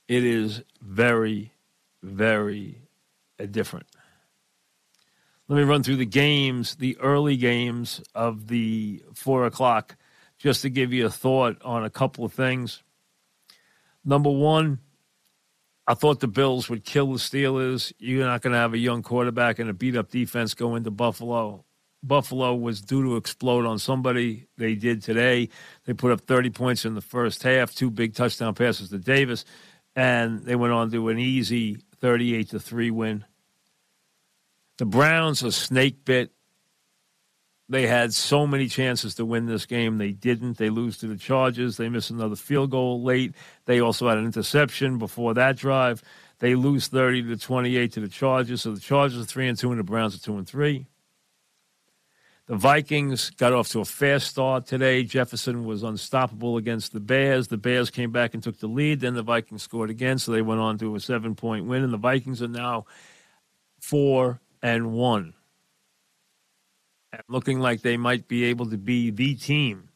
It 0.07 0.24
is 0.24 0.62
very, 0.81 1.51
very 2.03 2.77
different. 3.50 3.88
Let 5.51 5.58
me 5.58 5.63
run 5.63 5.84
through 5.84 5.98
the 5.98 6.05
games, 6.05 6.75
the 6.75 6.98
early 7.00 7.36
games 7.36 8.01
of 8.15 8.48
the 8.48 9.03
four 9.13 9.46
o'clock, 9.46 9.98
just 10.38 10.62
to 10.62 10.70
give 10.70 10.93
you 10.93 11.05
a 11.05 11.10
thought 11.10 11.62
on 11.62 11.84
a 11.84 11.89
couple 11.89 12.24
of 12.24 12.31
things. 12.31 12.84
Number 14.05 14.29
one, 14.29 14.79
I 15.86 15.93
thought 15.93 16.22
the 16.22 16.29
Bills 16.29 16.70
would 16.70 16.86
kill 16.86 17.12
the 17.12 17.20
Steelers. 17.20 17.91
You're 18.00 18.27
not 18.27 18.41
going 18.41 18.53
to 18.53 18.60
have 18.60 18.74
a 18.74 18.77
young 18.77 19.03
quarterback 19.03 19.60
and 19.60 19.70
a 19.70 19.74
beat 19.74 19.98
up 19.98 20.10
defense 20.10 20.53
go 20.53 20.75
into 20.75 20.89
Buffalo. 20.89 21.65
Buffalo 22.01 22.55
was 22.55 22.79
due 22.79 23.03
to 23.03 23.17
explode 23.17 23.65
on 23.65 23.77
somebody. 23.77 24.48
They 24.55 24.75
did 24.75 25.03
today. 25.03 25.50
They 25.84 25.91
put 25.91 26.13
up 26.13 26.22
30 26.22 26.51
points 26.51 26.86
in 26.86 26.96
the 26.96 27.01
first 27.01 27.43
half, 27.43 27.75
two 27.75 27.89
big 27.89 28.13
touchdown 28.13 28.53
passes 28.53 28.88
to 28.91 29.00
Davis, 29.00 29.43
and 29.98 30.46
they 30.46 30.55
went 30.55 30.72
on 30.72 30.91
to 30.91 31.10
an 31.10 31.20
easy 31.20 31.79
38 32.00 32.51
to 32.51 32.60
3 32.62 32.89
win. 32.91 33.25
The 34.77 34.85
Browns 34.85 35.43
are 35.43 35.51
snake 35.51 36.05
bit. 36.05 36.31
They 37.69 37.87
had 37.87 38.13
so 38.13 38.45
many 38.45 38.67
chances 38.67 39.15
to 39.15 39.25
win 39.25 39.45
this 39.45 39.65
game. 39.65 39.97
They 39.97 40.11
didn't. 40.11 40.57
They 40.57 40.69
lose 40.69 40.97
to 40.97 41.07
the 41.07 41.15
Chargers. 41.15 41.77
They 41.77 41.87
miss 41.87 42.09
another 42.09 42.35
field 42.35 42.71
goal 42.71 43.01
late. 43.01 43.33
They 43.65 43.79
also 43.79 44.09
had 44.09 44.17
an 44.17 44.25
interception 44.25 44.97
before 44.97 45.33
that 45.35 45.55
drive. 45.55 46.03
They 46.39 46.55
lose 46.55 46.87
30 46.87 47.23
to 47.29 47.37
28 47.37 47.93
to 47.93 47.99
the 48.01 48.09
Chargers. 48.09 48.63
So 48.63 48.73
the 48.73 48.81
Chargers 48.81 49.21
are 49.21 49.25
3 49.25 49.47
and 49.47 49.57
2 49.57 49.71
and 49.71 49.79
the 49.79 49.83
Browns 49.83 50.15
are 50.15 50.19
2 50.19 50.37
and 50.37 50.47
3. 50.47 50.85
The 52.47 52.57
Vikings 52.57 53.29
got 53.29 53.53
off 53.53 53.69
to 53.69 53.79
a 53.79 53.85
fast 53.85 54.27
start 54.27 54.65
today. 54.65 55.03
Jefferson 55.03 55.63
was 55.63 55.83
unstoppable 55.83 56.57
against 56.57 56.91
the 56.91 56.99
Bears. 56.99 57.47
The 57.47 57.55
Bears 57.55 57.89
came 57.89 58.11
back 58.11 58.33
and 58.33 58.43
took 58.43 58.59
the 58.59 58.67
lead. 58.67 58.99
Then 58.99 59.13
the 59.13 59.23
Vikings 59.23 59.63
scored 59.63 59.89
again, 59.89 60.17
so 60.17 60.33
they 60.33 60.41
went 60.41 60.59
on 60.59 60.77
to 60.79 60.95
a 60.95 60.99
seven 60.99 61.35
point 61.35 61.67
win. 61.67 61.83
And 61.83 61.93
the 61.93 61.97
Vikings 61.97 62.41
are 62.41 62.49
now 62.49 62.87
4 63.79 64.41
and 64.61 64.93
1 64.93 65.33
and 67.13 67.23
looking 67.27 67.59
like 67.59 67.81
they 67.81 67.97
might 67.97 68.27
be 68.27 68.45
able 68.45 68.69
to 68.69 68.77
be 68.77 69.09
the 69.09 69.35
team 69.35 69.89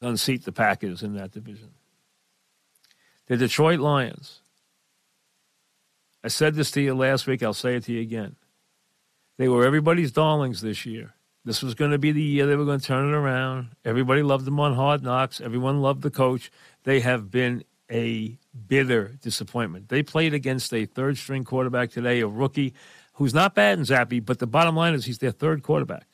unseat 0.00 0.44
the 0.44 0.52
Packers 0.52 1.02
in 1.02 1.14
that 1.14 1.32
division. 1.32 1.70
The 3.26 3.36
Detroit 3.36 3.80
Lions. 3.80 4.40
I 6.22 6.28
said 6.28 6.54
this 6.54 6.70
to 6.72 6.80
you 6.80 6.94
last 6.94 7.26
week. 7.26 7.42
I'll 7.42 7.54
say 7.54 7.76
it 7.76 7.84
to 7.84 7.92
you 7.92 8.00
again. 8.00 8.36
They 9.38 9.48
were 9.48 9.64
everybody's 9.64 10.12
darlings 10.12 10.60
this 10.60 10.86
year. 10.86 11.14
This 11.44 11.62
was 11.62 11.74
going 11.74 11.92
to 11.92 11.98
be 11.98 12.10
the 12.10 12.22
year 12.22 12.46
they 12.46 12.56
were 12.56 12.64
going 12.64 12.80
to 12.80 12.86
turn 12.86 13.08
it 13.08 13.16
around. 13.16 13.68
Everybody 13.84 14.22
loved 14.22 14.44
them 14.44 14.58
on 14.58 14.74
Hard 14.74 15.02
Knocks. 15.02 15.40
Everyone 15.40 15.80
loved 15.80 16.02
the 16.02 16.10
coach. 16.10 16.50
They 16.82 17.00
have 17.00 17.30
been 17.30 17.62
a 17.90 18.38
bitter 18.66 19.16
disappointment. 19.22 19.88
They 19.88 20.02
played 20.02 20.34
against 20.34 20.72
a 20.72 20.86
third 20.86 21.18
string 21.18 21.44
quarterback 21.44 21.90
today, 21.90 22.20
a 22.20 22.26
rookie 22.26 22.74
who's 23.14 23.34
not 23.34 23.54
bad 23.54 23.78
in 23.78 23.84
Zappe, 23.84 24.24
but 24.24 24.38
the 24.38 24.46
bottom 24.46 24.76
line 24.76 24.94
is 24.94 25.04
he's 25.04 25.18
their 25.18 25.30
third 25.30 25.62
quarterback. 25.62 26.06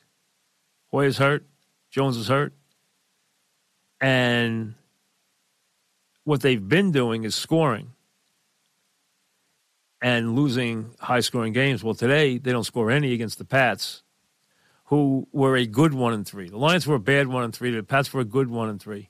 Hoyer's 0.91 1.17
hurt, 1.17 1.45
Jones 1.89 2.17
is 2.17 2.27
hurt, 2.27 2.53
and 3.99 4.75
what 6.23 6.41
they've 6.41 6.67
been 6.67 6.91
doing 6.91 7.23
is 7.23 7.35
scoring 7.35 7.91
and 10.01 10.35
losing 10.35 10.91
high 10.99 11.21
scoring 11.21 11.53
games. 11.53 11.83
Well, 11.83 11.93
today 11.93 12.37
they 12.37 12.51
don't 12.51 12.65
score 12.65 12.91
any 12.91 13.13
against 13.13 13.37
the 13.37 13.45
Pats, 13.45 14.03
who 14.85 15.27
were 15.31 15.55
a 15.55 15.65
good 15.65 15.93
one 15.93 16.13
and 16.13 16.27
three. 16.27 16.49
The 16.49 16.57
Lions 16.57 16.85
were 16.85 16.95
a 16.95 16.99
bad 16.99 17.27
one 17.27 17.43
and 17.43 17.55
three. 17.55 17.71
The 17.71 17.83
Pats 17.83 18.13
were 18.13 18.21
a 18.21 18.25
good 18.25 18.49
one 18.49 18.69
and 18.69 18.81
three 18.81 19.09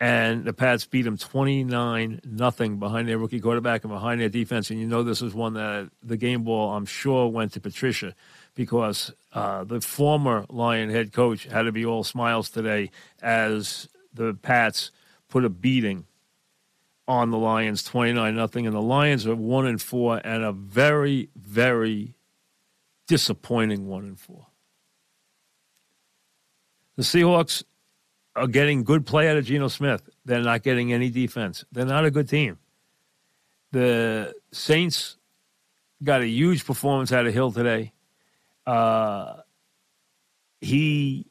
and 0.00 0.44
the 0.44 0.52
Pats 0.52 0.86
beat 0.86 1.02
them 1.02 1.16
29 1.16 2.20
nothing 2.24 2.78
behind 2.78 3.08
their 3.08 3.18
rookie 3.18 3.40
quarterback 3.40 3.82
and 3.82 3.92
behind 3.92 4.20
their 4.20 4.28
defense. 4.28 4.70
And 4.70 4.78
you 4.78 4.86
know 4.86 5.02
this 5.02 5.22
is 5.22 5.34
one 5.34 5.54
that 5.54 5.90
the 6.02 6.16
game 6.16 6.44
ball, 6.44 6.72
I'm 6.72 6.86
sure, 6.86 7.28
went 7.28 7.52
to 7.54 7.60
Patricia 7.60 8.14
because 8.54 9.12
uh, 9.32 9.64
the 9.64 9.80
former 9.80 10.46
Lion 10.48 10.90
head 10.90 11.12
coach 11.12 11.44
had 11.44 11.62
to 11.62 11.72
be 11.72 11.84
all 11.84 12.04
smiles 12.04 12.48
today 12.48 12.90
as 13.22 13.88
the 14.14 14.34
Pats 14.34 14.92
put 15.28 15.44
a 15.44 15.48
beating 15.48 16.06
on 17.08 17.30
the 17.30 17.38
Lions 17.38 17.82
29 17.82 18.36
nothing. 18.36 18.66
And 18.66 18.76
the 18.76 18.82
Lions 18.82 19.26
are 19.26 19.34
1 19.34 19.66
and 19.66 19.82
4 19.82 20.20
and 20.24 20.44
a 20.44 20.52
very, 20.52 21.30
very 21.34 22.14
disappointing 23.08 23.88
1 23.88 24.04
and 24.04 24.20
4. 24.20 24.46
The 26.96 27.02
Seahawks 27.02 27.64
are 28.38 28.46
getting 28.46 28.84
good 28.84 29.04
play 29.06 29.28
out 29.28 29.36
of 29.36 29.44
Geno 29.44 29.68
Smith. 29.68 30.08
They're 30.24 30.40
not 30.40 30.62
getting 30.62 30.92
any 30.92 31.10
defense. 31.10 31.64
They're 31.72 31.84
not 31.84 32.04
a 32.04 32.10
good 32.10 32.28
team. 32.28 32.58
The 33.72 34.34
Saints 34.52 35.16
got 36.02 36.22
a 36.22 36.26
huge 36.26 36.64
performance 36.64 37.12
out 37.12 37.26
of 37.26 37.34
Hill 37.34 37.52
today. 37.52 37.92
Uh, 38.66 39.36
he 40.60 41.26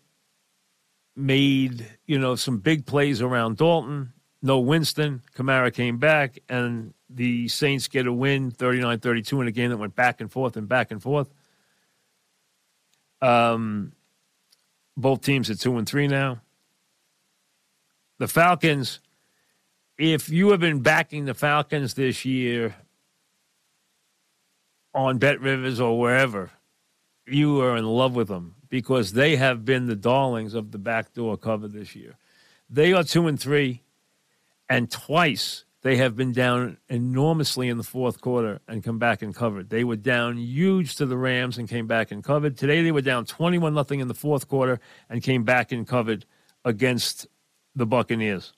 made 1.15 1.85
you 2.05 2.19
know 2.19 2.35
some 2.35 2.59
big 2.59 2.85
plays 2.85 3.21
around 3.21 3.57
Dalton. 3.57 4.13
No 4.41 4.59
Winston. 4.59 5.23
Kamara 5.35 5.73
came 5.73 5.97
back, 5.97 6.39
and 6.47 6.93
the 7.09 7.47
Saints 7.47 7.87
get 7.87 8.05
a 8.05 8.13
win 8.13 8.51
39 8.51 8.99
32 8.99 9.41
in 9.41 9.47
a 9.47 9.51
game 9.51 9.69
that 9.71 9.77
went 9.77 9.95
back 9.95 10.21
and 10.21 10.31
forth 10.31 10.57
and 10.57 10.67
back 10.67 10.91
and 10.91 11.01
forth. 11.01 11.29
Um, 13.19 13.93
both 14.95 15.21
teams 15.21 15.49
at 15.49 15.59
two 15.59 15.77
and 15.77 15.87
three 15.87 16.07
now 16.07 16.41
the 18.17 18.27
Falcons, 18.27 18.99
if 19.97 20.29
you 20.29 20.51
have 20.51 20.59
been 20.59 20.81
backing 20.81 21.25
the 21.25 21.33
Falcons 21.33 21.93
this 21.93 22.25
year 22.25 22.75
on 24.93 25.17
Bet 25.17 25.41
Rivers 25.41 25.79
or 25.79 25.99
wherever, 25.99 26.51
you 27.25 27.61
are 27.61 27.77
in 27.77 27.85
love 27.85 28.15
with 28.15 28.27
them 28.27 28.55
because 28.69 29.13
they 29.13 29.35
have 29.35 29.65
been 29.65 29.87
the 29.87 29.95
darlings 29.95 30.53
of 30.53 30.71
the 30.71 30.77
backdoor 30.77 31.37
cover 31.37 31.67
this 31.67 31.95
year. 31.95 32.15
They 32.69 32.93
are 32.93 33.03
two 33.03 33.27
and 33.27 33.39
three, 33.39 33.83
and 34.69 34.91
twice 34.91 35.63
they 35.83 35.97
have 35.97 36.15
been 36.15 36.33
down 36.33 36.77
enormously 36.89 37.69
in 37.69 37.77
the 37.77 37.83
fourth 37.83 38.19
quarter 38.19 38.59
and 38.67 38.83
come 38.83 38.99
back 38.99 39.21
and 39.21 39.33
covered. 39.33 39.69
They 39.69 39.83
were 39.83 39.95
down 39.95 40.37
huge 40.37 40.95
to 40.97 41.05
the 41.05 41.17
Rams 41.17 41.57
and 41.57 41.69
came 41.69 41.87
back 41.87 42.11
and 42.11 42.23
covered. 42.23 42.57
Today 42.57 42.83
they 42.83 42.91
were 42.91 43.01
down 43.01 43.25
21 43.25 43.73
nothing 43.73 43.99
in 43.99 44.07
the 44.07 44.13
fourth 44.13 44.47
quarter 44.47 44.79
and 45.09 45.23
came 45.23 45.43
back 45.43 45.71
and 45.71 45.87
covered 45.87 46.25
against 46.65 47.27
the 47.77 47.85
Buccaneers. 47.85 48.53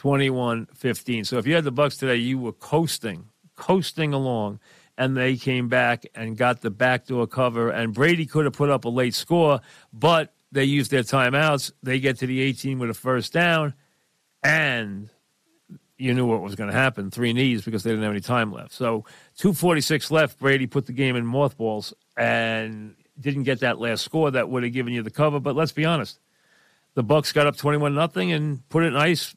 21-15. 0.00 1.26
So 1.26 1.38
if 1.38 1.46
you 1.46 1.54
had 1.54 1.64
the 1.64 1.72
Bucks 1.72 1.96
today, 1.96 2.16
you 2.16 2.38
were 2.38 2.52
coasting, 2.52 3.28
coasting 3.56 4.12
along 4.12 4.60
and 4.96 5.16
they 5.16 5.36
came 5.36 5.68
back 5.68 6.04
and 6.14 6.36
got 6.36 6.60
the 6.60 6.70
backdoor 6.70 7.26
cover 7.26 7.70
and 7.70 7.94
Brady 7.94 8.26
could 8.26 8.44
have 8.44 8.54
put 8.54 8.68
up 8.68 8.84
a 8.84 8.88
late 8.88 9.14
score, 9.14 9.60
but 9.92 10.34
they 10.50 10.64
used 10.64 10.90
their 10.90 11.02
timeouts. 11.02 11.72
They 11.82 12.00
get 12.00 12.18
to 12.18 12.26
the 12.26 12.40
18 12.40 12.78
with 12.78 12.90
a 12.90 12.94
first 12.94 13.32
down 13.32 13.74
and 14.42 15.10
you 15.98 16.14
knew 16.14 16.26
what 16.26 16.42
was 16.42 16.54
going 16.54 16.70
to 16.70 16.76
happen 16.76 17.10
three 17.10 17.32
knees 17.32 17.64
because 17.64 17.82
they 17.82 17.90
didn't 17.90 18.04
have 18.04 18.12
any 18.12 18.20
time 18.20 18.52
left. 18.52 18.72
So 18.72 19.04
246 19.36 20.10
left. 20.10 20.38
Brady 20.38 20.66
put 20.66 20.86
the 20.86 20.92
game 20.92 21.16
in 21.16 21.26
mothballs 21.26 21.92
and 22.16 22.94
didn't 23.18 23.42
get 23.44 23.60
that 23.60 23.80
last 23.80 24.04
score 24.04 24.30
that 24.30 24.48
would 24.48 24.62
have 24.62 24.72
given 24.72 24.92
you 24.92 25.02
the 25.02 25.10
cover. 25.10 25.40
But 25.40 25.56
let's 25.56 25.72
be 25.72 25.84
honest, 25.84 26.20
the 26.94 27.02
Bucks 27.02 27.32
got 27.32 27.46
up 27.46 27.56
21 27.56 27.94
nothing 27.94 28.32
and 28.32 28.66
put 28.68 28.82
it 28.82 28.88
in 28.88 28.96
ice. 28.96 29.34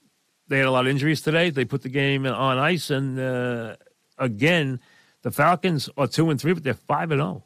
They 0.48 0.58
had 0.58 0.68
a 0.68 0.72
lot 0.72 0.86
of 0.86 0.92
injuries 0.92 1.22
today. 1.22 1.50
They 1.50 1.66
put 1.66 1.82
the 1.82 1.90
game 1.90 2.26
on 2.26 2.58
ice, 2.58 2.90
and 2.90 3.20
uh, 3.20 3.76
again, 4.18 4.80
the 5.22 5.32
Falcons 5.32 5.90
are 5.98 6.08
two 6.08 6.30
and 6.30 6.40
three, 6.40 6.54
but 6.54 6.64
they're 6.64 6.74
five 6.74 7.12
and 7.12 7.20
zero 7.20 7.28
oh 7.28 7.44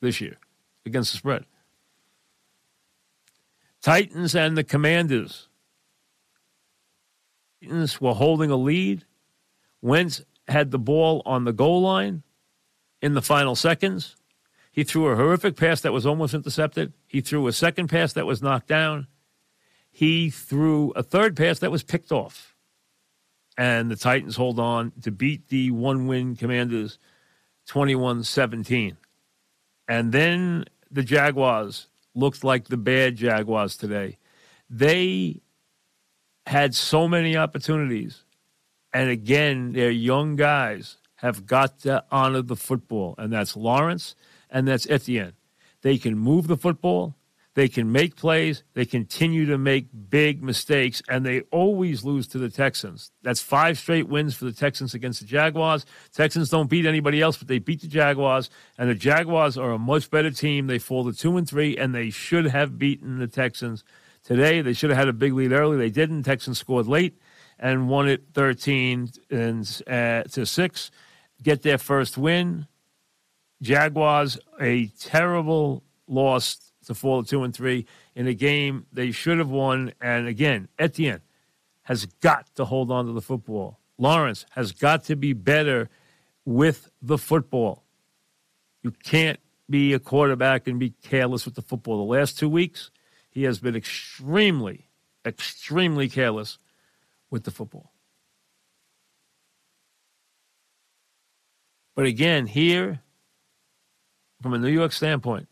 this 0.00 0.20
year 0.20 0.36
against 0.84 1.12
the 1.12 1.18
spread. 1.18 1.44
Titans 3.80 4.34
and 4.34 4.56
the 4.56 4.64
Commanders 4.64 5.48
Titans 7.62 8.00
were 8.00 8.14
holding 8.14 8.50
a 8.50 8.56
lead. 8.56 9.04
Wentz 9.82 10.22
had 10.46 10.70
the 10.70 10.78
ball 10.78 11.22
on 11.26 11.44
the 11.44 11.52
goal 11.52 11.82
line 11.82 12.22
in 13.02 13.14
the 13.14 13.22
final 13.22 13.54
seconds. 13.54 14.16
He 14.78 14.84
threw 14.84 15.08
a 15.08 15.16
horrific 15.16 15.56
pass 15.56 15.80
that 15.80 15.92
was 15.92 16.06
almost 16.06 16.34
intercepted. 16.34 16.92
He 17.08 17.20
threw 17.20 17.48
a 17.48 17.52
second 17.52 17.88
pass 17.88 18.12
that 18.12 18.26
was 18.26 18.40
knocked 18.40 18.68
down. 18.68 19.08
He 19.90 20.30
threw 20.30 20.92
a 20.92 21.02
third 21.02 21.36
pass 21.36 21.58
that 21.58 21.72
was 21.72 21.82
picked 21.82 22.12
off. 22.12 22.54
And 23.56 23.90
the 23.90 23.96
Titans 23.96 24.36
hold 24.36 24.60
on 24.60 24.92
to 25.02 25.10
beat 25.10 25.48
the 25.48 25.72
one 25.72 26.06
win 26.06 26.36
Commanders 26.36 27.00
21 27.66 28.22
17. 28.22 28.96
And 29.88 30.12
then 30.12 30.64
the 30.92 31.02
Jaguars 31.02 31.88
looked 32.14 32.44
like 32.44 32.68
the 32.68 32.76
bad 32.76 33.16
Jaguars 33.16 33.76
today. 33.76 34.18
They 34.70 35.40
had 36.46 36.76
so 36.76 37.08
many 37.08 37.36
opportunities. 37.36 38.22
And 38.92 39.10
again, 39.10 39.72
their 39.72 39.90
young 39.90 40.36
guys 40.36 40.98
have 41.16 41.46
got 41.46 41.80
to 41.80 42.04
honor 42.12 42.42
the 42.42 42.54
football, 42.54 43.16
and 43.18 43.32
that's 43.32 43.56
Lawrence 43.56 44.14
and 44.50 44.66
that's 44.66 44.88
Etienne. 44.88 45.34
They 45.82 45.98
can 45.98 46.18
move 46.18 46.48
the 46.48 46.56
football, 46.56 47.14
they 47.54 47.68
can 47.68 47.90
make 47.90 48.14
plays, 48.14 48.62
they 48.74 48.84
continue 48.84 49.46
to 49.46 49.58
make 49.58 49.88
big 50.10 50.42
mistakes, 50.42 51.02
and 51.08 51.26
they 51.26 51.40
always 51.50 52.04
lose 52.04 52.28
to 52.28 52.38
the 52.38 52.48
Texans. 52.48 53.10
That's 53.22 53.40
five 53.40 53.78
straight 53.78 54.08
wins 54.08 54.36
for 54.36 54.44
the 54.44 54.52
Texans 54.52 54.94
against 54.94 55.20
the 55.20 55.26
Jaguars. 55.26 55.84
Texans 56.12 56.50
don't 56.50 56.70
beat 56.70 56.86
anybody 56.86 57.20
else, 57.20 57.36
but 57.36 57.48
they 57.48 57.58
beat 57.58 57.80
the 57.80 57.88
Jaguars, 57.88 58.48
and 58.78 58.88
the 58.88 58.94
Jaguars 58.94 59.58
are 59.58 59.72
a 59.72 59.78
much 59.78 60.10
better 60.10 60.30
team. 60.30 60.68
They 60.68 60.78
fall 60.78 61.04
to 61.10 61.16
two 61.16 61.36
and 61.36 61.48
three, 61.48 61.76
and 61.76 61.94
they 61.94 62.10
should 62.10 62.46
have 62.46 62.78
beaten 62.78 63.18
the 63.18 63.26
Texans 63.26 63.82
today. 64.22 64.60
They 64.60 64.72
should 64.72 64.90
have 64.90 64.98
had 64.98 65.08
a 65.08 65.12
big 65.12 65.32
lead 65.32 65.52
early. 65.52 65.76
They 65.76 65.90
didn't. 65.90 66.22
Texans 66.22 66.58
scored 66.58 66.86
late 66.86 67.18
and 67.58 67.88
won 67.88 68.08
it 68.08 68.22
13 68.34 69.10
and, 69.30 69.82
uh, 69.86 70.22
to 70.24 70.46
6. 70.46 70.90
Get 71.42 71.62
their 71.62 71.78
first 71.78 72.16
win. 72.16 72.66
Jaguars, 73.60 74.38
a 74.60 74.86
terrible 75.00 75.82
loss 76.06 76.72
to 76.86 76.94
fall 76.94 77.22
to 77.22 77.28
2 77.28 77.44
and 77.44 77.54
3 77.54 77.86
in 78.14 78.26
a 78.26 78.34
game 78.34 78.86
they 78.92 79.10
should 79.10 79.38
have 79.38 79.50
won. 79.50 79.92
And 80.00 80.26
again, 80.26 80.68
Etienne 80.78 81.20
has 81.82 82.06
got 82.06 82.46
to 82.56 82.64
hold 82.64 82.90
on 82.90 83.06
to 83.06 83.12
the 83.12 83.20
football. 83.20 83.78
Lawrence 83.98 84.46
has 84.50 84.72
got 84.72 85.04
to 85.04 85.16
be 85.16 85.32
better 85.32 85.88
with 86.44 86.90
the 87.02 87.18
football. 87.18 87.84
You 88.82 88.92
can't 89.02 89.40
be 89.68 89.92
a 89.92 89.98
quarterback 89.98 90.66
and 90.66 90.78
be 90.78 90.90
careless 90.90 91.44
with 91.44 91.54
the 91.54 91.62
football. 91.62 91.98
The 91.98 92.18
last 92.18 92.38
two 92.38 92.48
weeks, 92.48 92.90
he 93.28 93.42
has 93.42 93.58
been 93.58 93.76
extremely, 93.76 94.88
extremely 95.26 96.08
careless 96.08 96.58
with 97.30 97.44
the 97.44 97.50
football. 97.50 97.92
But 101.94 102.06
again, 102.06 102.46
here, 102.46 103.00
from 104.42 104.54
a 104.54 104.58
New 104.58 104.68
York 104.68 104.92
standpoint, 104.92 105.48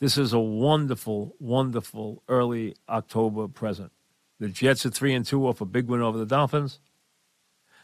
this 0.00 0.16
is 0.16 0.32
a 0.32 0.38
wonderful, 0.38 1.34
wonderful 1.40 2.22
early 2.28 2.76
October 2.88 3.48
present. 3.48 3.92
The 4.38 4.48
Jets 4.48 4.86
are 4.86 4.90
three 4.90 5.14
and 5.14 5.26
two 5.26 5.46
off 5.48 5.60
a 5.60 5.64
big 5.64 5.88
win 5.88 6.00
over 6.00 6.18
the 6.18 6.26
Dolphins. 6.26 6.78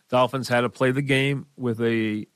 Dolphins 0.08 0.48
had 0.48 0.60
to 0.60 0.68
play 0.68 0.92
the 0.92 1.02
game 1.02 1.46
with 1.56 1.80
a 1.80 2.26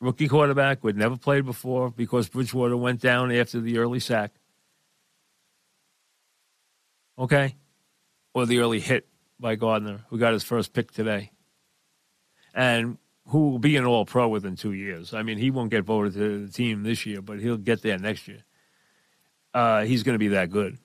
rookie 0.00 0.28
quarterback 0.28 0.80
who 0.80 0.88
had 0.88 0.96
never 0.96 1.16
played 1.16 1.44
before 1.44 1.90
because 1.90 2.28
Bridgewater 2.28 2.76
went 2.76 3.00
down 3.00 3.30
after 3.32 3.60
the 3.60 3.78
early 3.78 4.00
sack 4.00 4.32
okay? 7.20 7.54
Or 8.34 8.46
the 8.46 8.58
early 8.58 8.80
hit 8.80 9.06
by 9.38 9.54
Gardner, 9.54 10.00
who 10.08 10.18
got 10.18 10.32
his 10.32 10.42
first 10.42 10.72
pick 10.72 10.90
today. 10.90 11.30
And 12.54 12.98
who 13.30 13.50
will 13.50 13.60
be 13.60 13.76
an 13.76 13.84
all 13.84 14.04
pro 14.04 14.28
within 14.28 14.56
two 14.56 14.72
years. 14.72 15.14
I 15.14 15.22
mean, 15.22 15.38
he 15.38 15.52
won't 15.52 15.70
get 15.70 15.84
voted 15.84 16.14
to 16.14 16.46
the 16.46 16.52
team 16.52 16.82
this 16.82 17.06
year, 17.06 17.22
but 17.22 17.38
he'll 17.38 17.56
get 17.56 17.80
there 17.80 17.96
next 17.96 18.26
year. 18.26 18.42
Uh, 19.54 19.84
he's 19.84 20.02
going 20.02 20.14
to 20.14 20.18
be 20.18 20.28
that 20.28 20.50
good. 20.50 20.78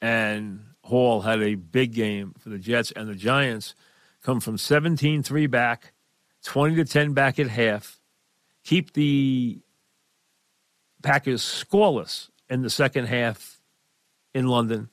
And 0.00 0.60
Hall 0.82 1.20
had 1.20 1.42
a 1.42 1.56
big 1.56 1.94
game 1.94 2.32
for 2.38 2.50
the 2.50 2.58
Jets, 2.58 2.92
and 2.92 3.08
the 3.08 3.16
Giants 3.16 3.74
come 4.22 4.38
from 4.38 4.56
17 4.56 5.24
3 5.24 5.46
back, 5.48 5.92
20 6.44 6.76
to 6.76 6.84
10 6.84 7.12
back 7.12 7.40
at 7.40 7.48
half, 7.48 7.98
keep 8.62 8.92
the 8.92 9.58
Packers 11.02 11.42
scoreless 11.42 12.30
in 12.48 12.62
the 12.62 12.70
second 12.70 13.06
half 13.06 13.60
in 14.32 14.46
London 14.46 14.90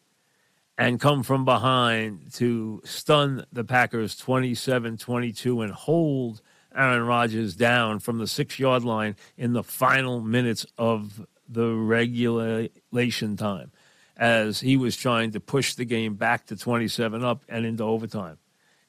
and 0.77 0.99
come 0.99 1.23
from 1.23 1.45
behind 1.45 2.33
to 2.33 2.81
stun 2.83 3.45
the 3.51 3.63
Packers 3.63 4.15
27 4.15 4.97
22 4.97 5.61
and 5.61 5.71
hold 5.71 6.41
Aaron 6.75 7.05
Rodgers 7.05 7.55
down 7.55 7.99
from 7.99 8.17
the 8.17 8.27
six 8.27 8.57
yard 8.59 8.83
line 8.83 9.15
in 9.37 9.53
the 9.53 9.63
final 9.63 10.21
minutes 10.21 10.65
of 10.77 11.25
the 11.47 11.73
regulation 11.73 13.37
time 13.37 13.71
as 14.17 14.59
he 14.59 14.77
was 14.77 14.95
trying 14.95 15.31
to 15.31 15.39
push 15.39 15.73
the 15.73 15.85
game 15.85 16.15
back 16.15 16.45
to 16.47 16.55
27 16.55 17.23
up 17.23 17.43
and 17.49 17.65
into 17.65 17.83
overtime. 17.83 18.37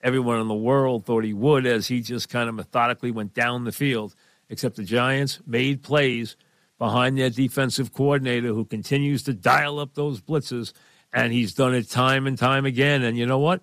Everyone 0.03 0.41
in 0.41 0.49
the 0.49 0.55
world 0.55 1.07
thought 1.07 1.25
he 1.25 1.33
would 1.33 1.65
as 1.67 1.89
he 1.89 2.01
just 2.01 2.29
kind 2.29 2.49
of 2.49 2.55
methodically 2.55 3.11
went 3.11 3.33
down 3.33 3.65
the 3.65 3.73
field, 3.73 4.15
except 4.51 4.77
the 4.77 4.85
Giants 4.85 5.41
made 5.47 5.83
plays 5.83 6.37
behind 6.79 7.17
their 7.17 7.31
defensive 7.31 7.93
coordinator 7.93 8.49
who 8.49 8.67
continues 8.67 9.23
to 9.23 9.33
dial 9.33 9.79
up 9.79 9.95
those 9.95 10.21
blitzes, 10.21 10.73
and 11.15 11.33
he's 11.33 11.55
done 11.55 11.75
it 11.75 11.89
time 11.89 12.27
and 12.27 12.37
time 12.37 12.67
again. 12.67 13.03
And 13.03 13.17
you 13.17 13.25
know 13.25 13.39
what? 13.39 13.63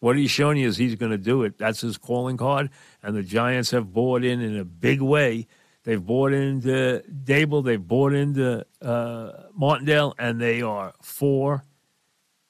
What 0.00 0.16
he's 0.16 0.30
showing 0.30 0.58
you 0.58 0.68
is 0.68 0.76
he's 0.76 0.94
going 0.94 1.10
to 1.10 1.18
do 1.18 1.42
it. 1.42 1.58
That's 1.58 1.80
his 1.80 1.96
calling 1.96 2.36
card, 2.36 2.70
and 3.02 3.16
the 3.16 3.22
Giants 3.22 3.70
have 3.70 3.92
bought 3.92 4.22
in 4.22 4.40
in 4.40 4.56
a 4.56 4.64
big 4.64 5.00
way. 5.00 5.48
They've 5.84 6.04
bought 6.04 6.32
into 6.32 7.02
Daboll, 7.10 7.64
they've 7.64 7.84
bought 7.84 8.12
into 8.12 8.66
uh, 8.82 9.32
Martindale, 9.54 10.14
and 10.18 10.40
they 10.40 10.60
are 10.60 10.92
four 11.00 11.64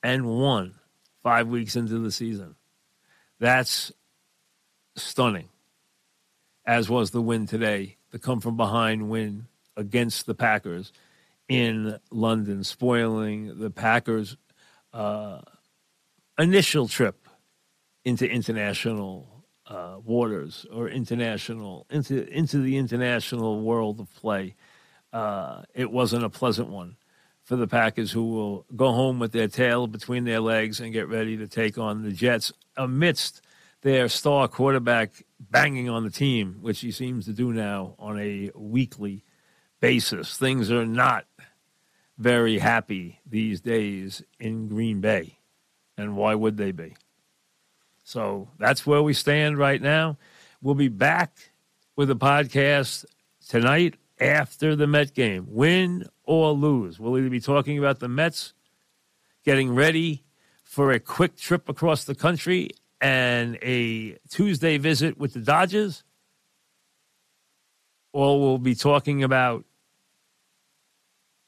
and 0.02 0.26
one 0.26 0.74
five 1.22 1.48
weeks 1.48 1.76
into 1.76 1.98
the 1.98 2.10
season. 2.10 2.56
That's 3.38 3.92
stunning, 4.96 5.48
as 6.64 6.88
was 6.90 7.10
the 7.10 7.22
win 7.22 7.46
today 7.46 7.96
the 8.10 8.18
come 8.18 8.40
from 8.40 8.56
behind 8.56 9.10
win 9.10 9.46
against 9.76 10.24
the 10.24 10.34
Packers 10.34 10.92
in 11.48 11.98
London, 12.10 12.64
spoiling 12.64 13.58
the 13.58 13.70
Packers' 13.70 14.36
uh, 14.92 15.40
initial 16.38 16.88
trip 16.88 17.28
into 18.04 18.28
international 18.28 19.44
uh, 19.66 19.96
waters 20.04 20.64
or 20.72 20.88
international 20.88 21.86
into 21.90 22.26
into 22.28 22.58
the 22.58 22.76
international 22.76 23.60
world 23.60 24.00
of 24.00 24.12
play. 24.14 24.54
Uh, 25.12 25.62
it 25.74 25.90
wasn't 25.90 26.24
a 26.24 26.30
pleasant 26.30 26.68
one 26.68 26.96
for 27.42 27.56
the 27.56 27.68
Packers, 27.68 28.10
who 28.10 28.24
will 28.24 28.66
go 28.74 28.92
home 28.92 29.20
with 29.20 29.30
their 29.30 29.46
tail 29.46 29.86
between 29.86 30.24
their 30.24 30.40
legs 30.40 30.80
and 30.80 30.92
get 30.92 31.08
ready 31.08 31.36
to 31.36 31.46
take 31.46 31.78
on 31.78 32.02
the 32.02 32.10
Jets 32.10 32.52
amidst 32.76 33.40
their 33.82 34.08
star 34.08 34.48
quarterback 34.48 35.24
banging 35.38 35.88
on 35.88 36.02
the 36.02 36.10
team, 36.10 36.58
which 36.60 36.80
he 36.80 36.90
seems 36.90 37.24
to 37.26 37.32
do 37.32 37.52
now 37.52 37.94
on 38.00 38.18
a 38.18 38.50
weekly 38.56 39.22
basis. 39.80 40.36
Things 40.36 40.72
are 40.72 40.84
not 40.84 41.24
very 42.18 42.58
happy 42.58 43.20
these 43.26 43.60
days 43.60 44.22
in 44.38 44.68
Green 44.68 45.00
Bay. 45.00 45.38
And 45.98 46.16
why 46.16 46.34
would 46.34 46.56
they 46.56 46.72
be? 46.72 46.94
So 48.04 48.48
that's 48.58 48.86
where 48.86 49.02
we 49.02 49.12
stand 49.12 49.58
right 49.58 49.80
now. 49.80 50.16
We'll 50.62 50.74
be 50.74 50.88
back 50.88 51.50
with 51.96 52.10
a 52.10 52.14
podcast 52.14 53.04
tonight 53.48 53.96
after 54.20 54.76
the 54.76 54.86
Met 54.86 55.14
game, 55.14 55.46
win 55.48 56.06
or 56.24 56.52
lose. 56.52 56.98
We'll 56.98 57.18
either 57.18 57.30
be 57.30 57.40
talking 57.40 57.78
about 57.78 57.98
the 58.00 58.08
Mets 58.08 58.52
getting 59.44 59.74
ready 59.74 60.24
for 60.64 60.92
a 60.92 61.00
quick 61.00 61.36
trip 61.36 61.68
across 61.68 62.04
the 62.04 62.14
country 62.14 62.70
and 63.00 63.58
a 63.62 64.18
Tuesday 64.30 64.78
visit 64.78 65.18
with 65.18 65.34
the 65.34 65.40
Dodgers, 65.40 66.02
or 68.12 68.40
we'll 68.40 68.58
be 68.58 68.74
talking 68.74 69.22
about 69.22 69.64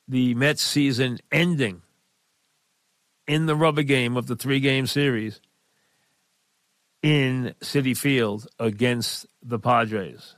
the 0.08 0.34
Mets 0.34 0.62
season 0.62 1.18
ending 1.30 1.82
in 3.26 3.46
the 3.46 3.54
rubber 3.54 3.82
game 3.82 4.16
of 4.16 4.26
the 4.26 4.36
three 4.36 4.58
game 4.58 4.86
series 4.86 5.40
in 7.02 7.54
Citi 7.60 7.96
Field 7.96 8.48
against 8.58 9.26
the 9.42 9.58
Padres. 9.58 10.34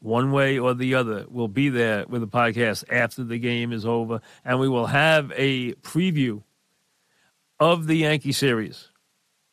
One 0.00 0.32
way 0.32 0.58
or 0.58 0.74
the 0.74 0.96
other, 0.96 1.26
we'll 1.28 1.46
be 1.46 1.68
there 1.68 2.06
with 2.08 2.22
the 2.22 2.26
podcast 2.26 2.84
after 2.90 3.22
the 3.22 3.38
game 3.38 3.72
is 3.72 3.86
over, 3.86 4.20
and 4.44 4.58
we 4.58 4.68
will 4.68 4.86
have 4.86 5.32
a 5.36 5.74
preview 5.74 6.42
of 7.60 7.86
the 7.86 7.98
Yankee 7.98 8.32
series. 8.32 8.88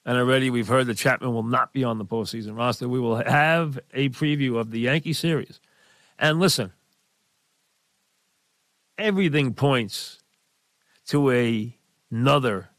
And 0.05 0.17
already 0.17 0.49
we've 0.49 0.67
heard 0.67 0.87
that 0.87 0.97
Chapman 0.97 1.33
will 1.33 1.43
not 1.43 1.71
be 1.71 1.83
on 1.83 1.99
the 1.99 2.05
postseason 2.05 2.57
roster. 2.57 2.89
We 2.89 2.99
will 2.99 3.17
have 3.17 3.77
a 3.93 4.09
preview 4.09 4.57
of 4.57 4.71
the 4.71 4.79
Yankee 4.79 5.13
series. 5.13 5.59
And 6.17 6.39
listen, 6.39 6.71
everything 8.99 9.53
points 9.53 10.19
to 11.07 11.31
a, 11.31 11.75
another 12.11 12.69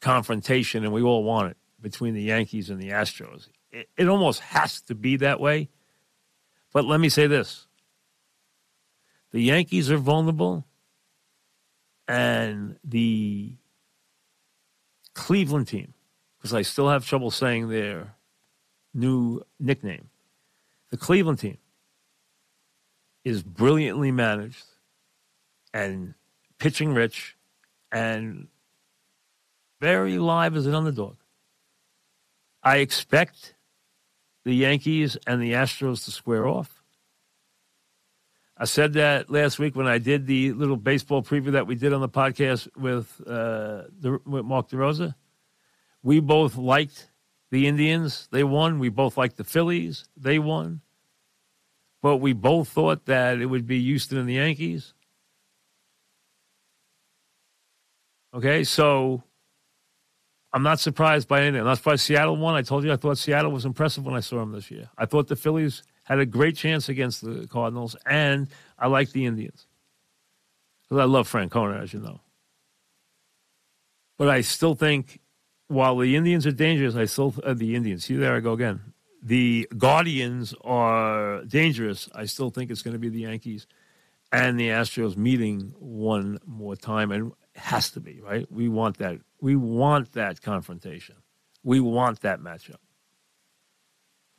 confrontation, 0.00 0.84
and 0.84 0.92
we 0.92 1.02
all 1.02 1.22
want 1.22 1.50
it 1.50 1.56
between 1.80 2.14
the 2.14 2.22
Yankees 2.22 2.70
and 2.70 2.80
the 2.80 2.90
Astros. 2.90 3.48
It, 3.70 3.88
it 3.96 4.08
almost 4.08 4.40
has 4.40 4.80
to 4.82 4.94
be 4.94 5.16
that 5.18 5.40
way. 5.40 5.68
But 6.72 6.84
let 6.84 7.00
me 7.00 7.08
say 7.08 7.26
this 7.26 7.66
the 9.30 9.40
Yankees 9.40 9.90
are 9.90 9.98
vulnerable, 9.98 10.66
and 12.08 12.78
the 12.84 13.54
Cleveland 15.14 15.68
team, 15.68 15.94
because 16.38 16.54
I 16.54 16.62
still 16.62 16.88
have 16.88 17.06
trouble 17.06 17.30
saying 17.30 17.68
their 17.68 18.14
new 18.94 19.42
nickname, 19.58 20.08
the 20.90 20.96
Cleveland 20.96 21.38
team 21.38 21.58
is 23.24 23.42
brilliantly 23.42 24.12
managed 24.12 24.64
and 25.76 26.14
pitching 26.58 26.94
rich 26.94 27.36
and 27.92 28.48
very 29.78 30.18
live 30.18 30.56
as 30.56 30.66
an 30.66 30.74
underdog. 30.74 31.16
I 32.62 32.78
expect 32.78 33.54
the 34.46 34.54
Yankees 34.54 35.18
and 35.26 35.42
the 35.42 35.52
Astros 35.52 36.06
to 36.06 36.10
square 36.10 36.46
off. 36.46 36.82
I 38.56 38.64
said 38.64 38.94
that 38.94 39.28
last 39.28 39.58
week 39.58 39.76
when 39.76 39.86
I 39.86 39.98
did 39.98 40.26
the 40.26 40.54
little 40.54 40.78
baseball 40.78 41.22
preview 41.22 41.52
that 41.52 41.66
we 41.66 41.74
did 41.74 41.92
on 41.92 42.00
the 42.00 42.08
podcast 42.08 42.74
with, 42.74 43.20
uh, 43.26 43.82
the, 44.00 44.18
with 44.24 44.46
Mark 44.46 44.70
DeRosa. 44.70 45.14
We 46.02 46.20
both 46.20 46.56
liked 46.56 47.10
the 47.50 47.66
Indians. 47.66 48.28
They 48.32 48.44
won. 48.44 48.78
We 48.78 48.88
both 48.88 49.18
liked 49.18 49.36
the 49.36 49.44
Phillies. 49.44 50.08
They 50.16 50.38
won. 50.38 50.80
But 52.00 52.16
we 52.16 52.32
both 52.32 52.70
thought 52.70 53.04
that 53.06 53.42
it 53.42 53.46
would 53.46 53.66
be 53.66 53.82
Houston 53.82 54.16
and 54.16 54.28
the 54.28 54.34
Yankees. 54.34 54.94
Okay, 58.36 58.64
so 58.64 59.22
I'm 60.52 60.62
not 60.62 60.78
surprised 60.78 61.26
by 61.26 61.40
anything. 61.40 61.60
I'm 61.60 61.66
not 61.66 61.78
surprised 61.78 62.02
Seattle 62.02 62.36
won. 62.36 62.54
I 62.54 62.60
told 62.60 62.84
you 62.84 62.92
I 62.92 62.96
thought 62.96 63.16
Seattle 63.16 63.50
was 63.50 63.64
impressive 63.64 64.04
when 64.04 64.14
I 64.14 64.20
saw 64.20 64.40
them 64.40 64.52
this 64.52 64.70
year. 64.70 64.90
I 64.98 65.06
thought 65.06 65.28
the 65.28 65.36
Phillies 65.36 65.82
had 66.04 66.18
a 66.18 66.26
great 66.26 66.54
chance 66.54 66.90
against 66.90 67.24
the 67.24 67.46
Cardinals, 67.46 67.96
and 68.04 68.48
I 68.78 68.88
like 68.88 69.12
the 69.12 69.24
Indians. 69.24 69.66
Because 70.82 71.00
I 71.00 71.04
love 71.04 71.32
Francona, 71.32 71.82
as 71.82 71.94
you 71.94 72.00
know. 72.00 72.20
But 74.18 74.28
I 74.28 74.42
still 74.42 74.74
think, 74.74 75.18
while 75.68 75.96
the 75.96 76.14
Indians 76.14 76.46
are 76.46 76.52
dangerous, 76.52 76.94
I 76.94 77.06
still, 77.06 77.34
uh, 77.42 77.54
the 77.54 77.74
Indians, 77.74 78.04
see, 78.04 78.16
there 78.16 78.36
I 78.36 78.40
go 78.40 78.52
again. 78.52 78.80
The 79.22 79.66
Guardians 79.78 80.54
are 80.62 81.42
dangerous. 81.44 82.10
I 82.14 82.26
still 82.26 82.50
think 82.50 82.70
it's 82.70 82.82
going 82.82 82.92
to 82.92 83.00
be 83.00 83.08
the 83.08 83.20
Yankees 83.20 83.66
and 84.30 84.60
the 84.60 84.68
Astros 84.68 85.16
meeting 85.16 85.72
one 85.78 86.38
more 86.44 86.76
time. 86.76 87.10
And 87.10 87.32
has 87.56 87.90
to 87.90 88.00
be 88.00 88.20
right. 88.20 88.50
We 88.50 88.68
want 88.68 88.98
that. 88.98 89.18
We 89.40 89.56
want 89.56 90.12
that 90.12 90.42
confrontation. 90.42 91.16
We 91.62 91.80
want 91.80 92.20
that 92.20 92.40
matchup, 92.40 92.76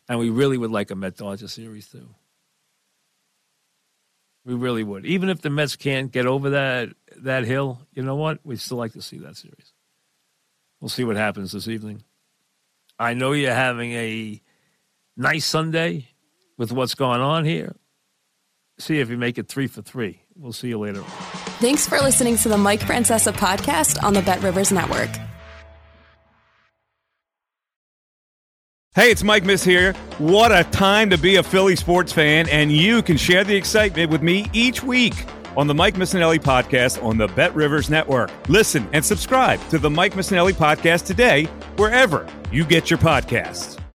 and 0.08 0.20
we 0.20 0.30
really 0.30 0.58
would 0.58 0.72
like 0.72 0.92
a 0.92 0.96
Met 0.96 1.18
Dodger 1.18 1.48
series 1.48 1.88
too. 1.90 2.08
We 4.46 4.54
really 4.54 4.84
would. 4.84 5.06
Even 5.06 5.28
if 5.28 5.42
the 5.42 5.50
Mets 5.50 5.76
can't 5.76 6.12
get 6.12 6.26
over 6.26 6.52
that 6.52 6.90
that 7.18 7.44
hill, 7.44 7.82
you 7.94 8.04
know 8.04 8.16
what? 8.16 8.40
We'd 8.46 8.62
still 8.62 8.78
like 8.78 8.94
to 8.94 9.02
see 9.02 9.18
that 9.20 9.36
series. 9.36 9.74
We'll 10.80 10.90
see 10.90 11.04
what 11.04 11.18
happens 11.18 11.52
this 11.52 11.68
evening. 11.68 12.04
I 13.00 13.14
know 13.14 13.34
you're 13.34 13.54
having 13.54 13.92
a 13.94 14.42
nice 15.16 15.46
Sunday 15.46 16.10
with 16.58 16.72
what's 16.72 16.96
going 16.96 17.22
on 17.22 17.46
here. 17.46 17.76
See 18.80 19.00
if 19.00 19.10
you 19.10 19.18
make 19.18 19.38
it 19.38 19.48
three 19.48 19.68
for 19.68 19.82
three. 19.82 20.22
We'll 20.40 20.54
see 20.54 20.68
you 20.70 20.78
later. 20.78 21.02
Thanks 21.60 21.88
for 21.88 22.00
listening 22.00 22.38
to 22.38 22.50
the 22.50 22.58
Mike 22.58 22.82
Francesa 22.82 23.34
podcast 23.34 24.02
on 24.04 24.14
the 24.14 24.22
Bet 24.22 24.42
Rivers 24.44 24.72
Network. 24.72 25.10
Hey, 28.94 29.12
it's 29.12 29.24
Mike 29.24 29.44
Miss 29.44 29.64
here. 29.64 29.94
What 30.18 30.52
a 30.52 30.64
time 30.72 31.12
to 31.12 31.18
be 31.18 31.36
a 31.36 31.44
Philly 31.44 31.76
sports 31.76 32.12
fan, 32.12 32.50
and 32.50 32.72
you 32.72 33.04
can 33.04 33.16
share 33.16 33.44
the 33.44 33.56
excitement 33.56 34.10
with 34.12 34.24
me 34.24 34.50
each 34.54 34.82
week 34.82 35.14
on 35.56 35.68
the 35.68 35.74
Mike 35.74 35.96
Missanelli 35.96 36.40
podcast 36.40 37.04
on 37.04 37.18
the 37.18 37.28
Bet 37.28 37.54
Rivers 37.54 37.90
Network. 37.90 38.32
Listen 38.50 38.88
and 38.94 39.06
subscribe 39.06 39.60
to 39.70 39.78
the 39.78 39.90
Mike 39.90 40.14
Missanelli 40.14 40.54
podcast 40.54 41.06
today, 41.06 41.46
wherever 41.78 42.28
you 42.52 42.64
get 42.64 42.90
your 42.90 43.00
podcasts. 43.00 43.80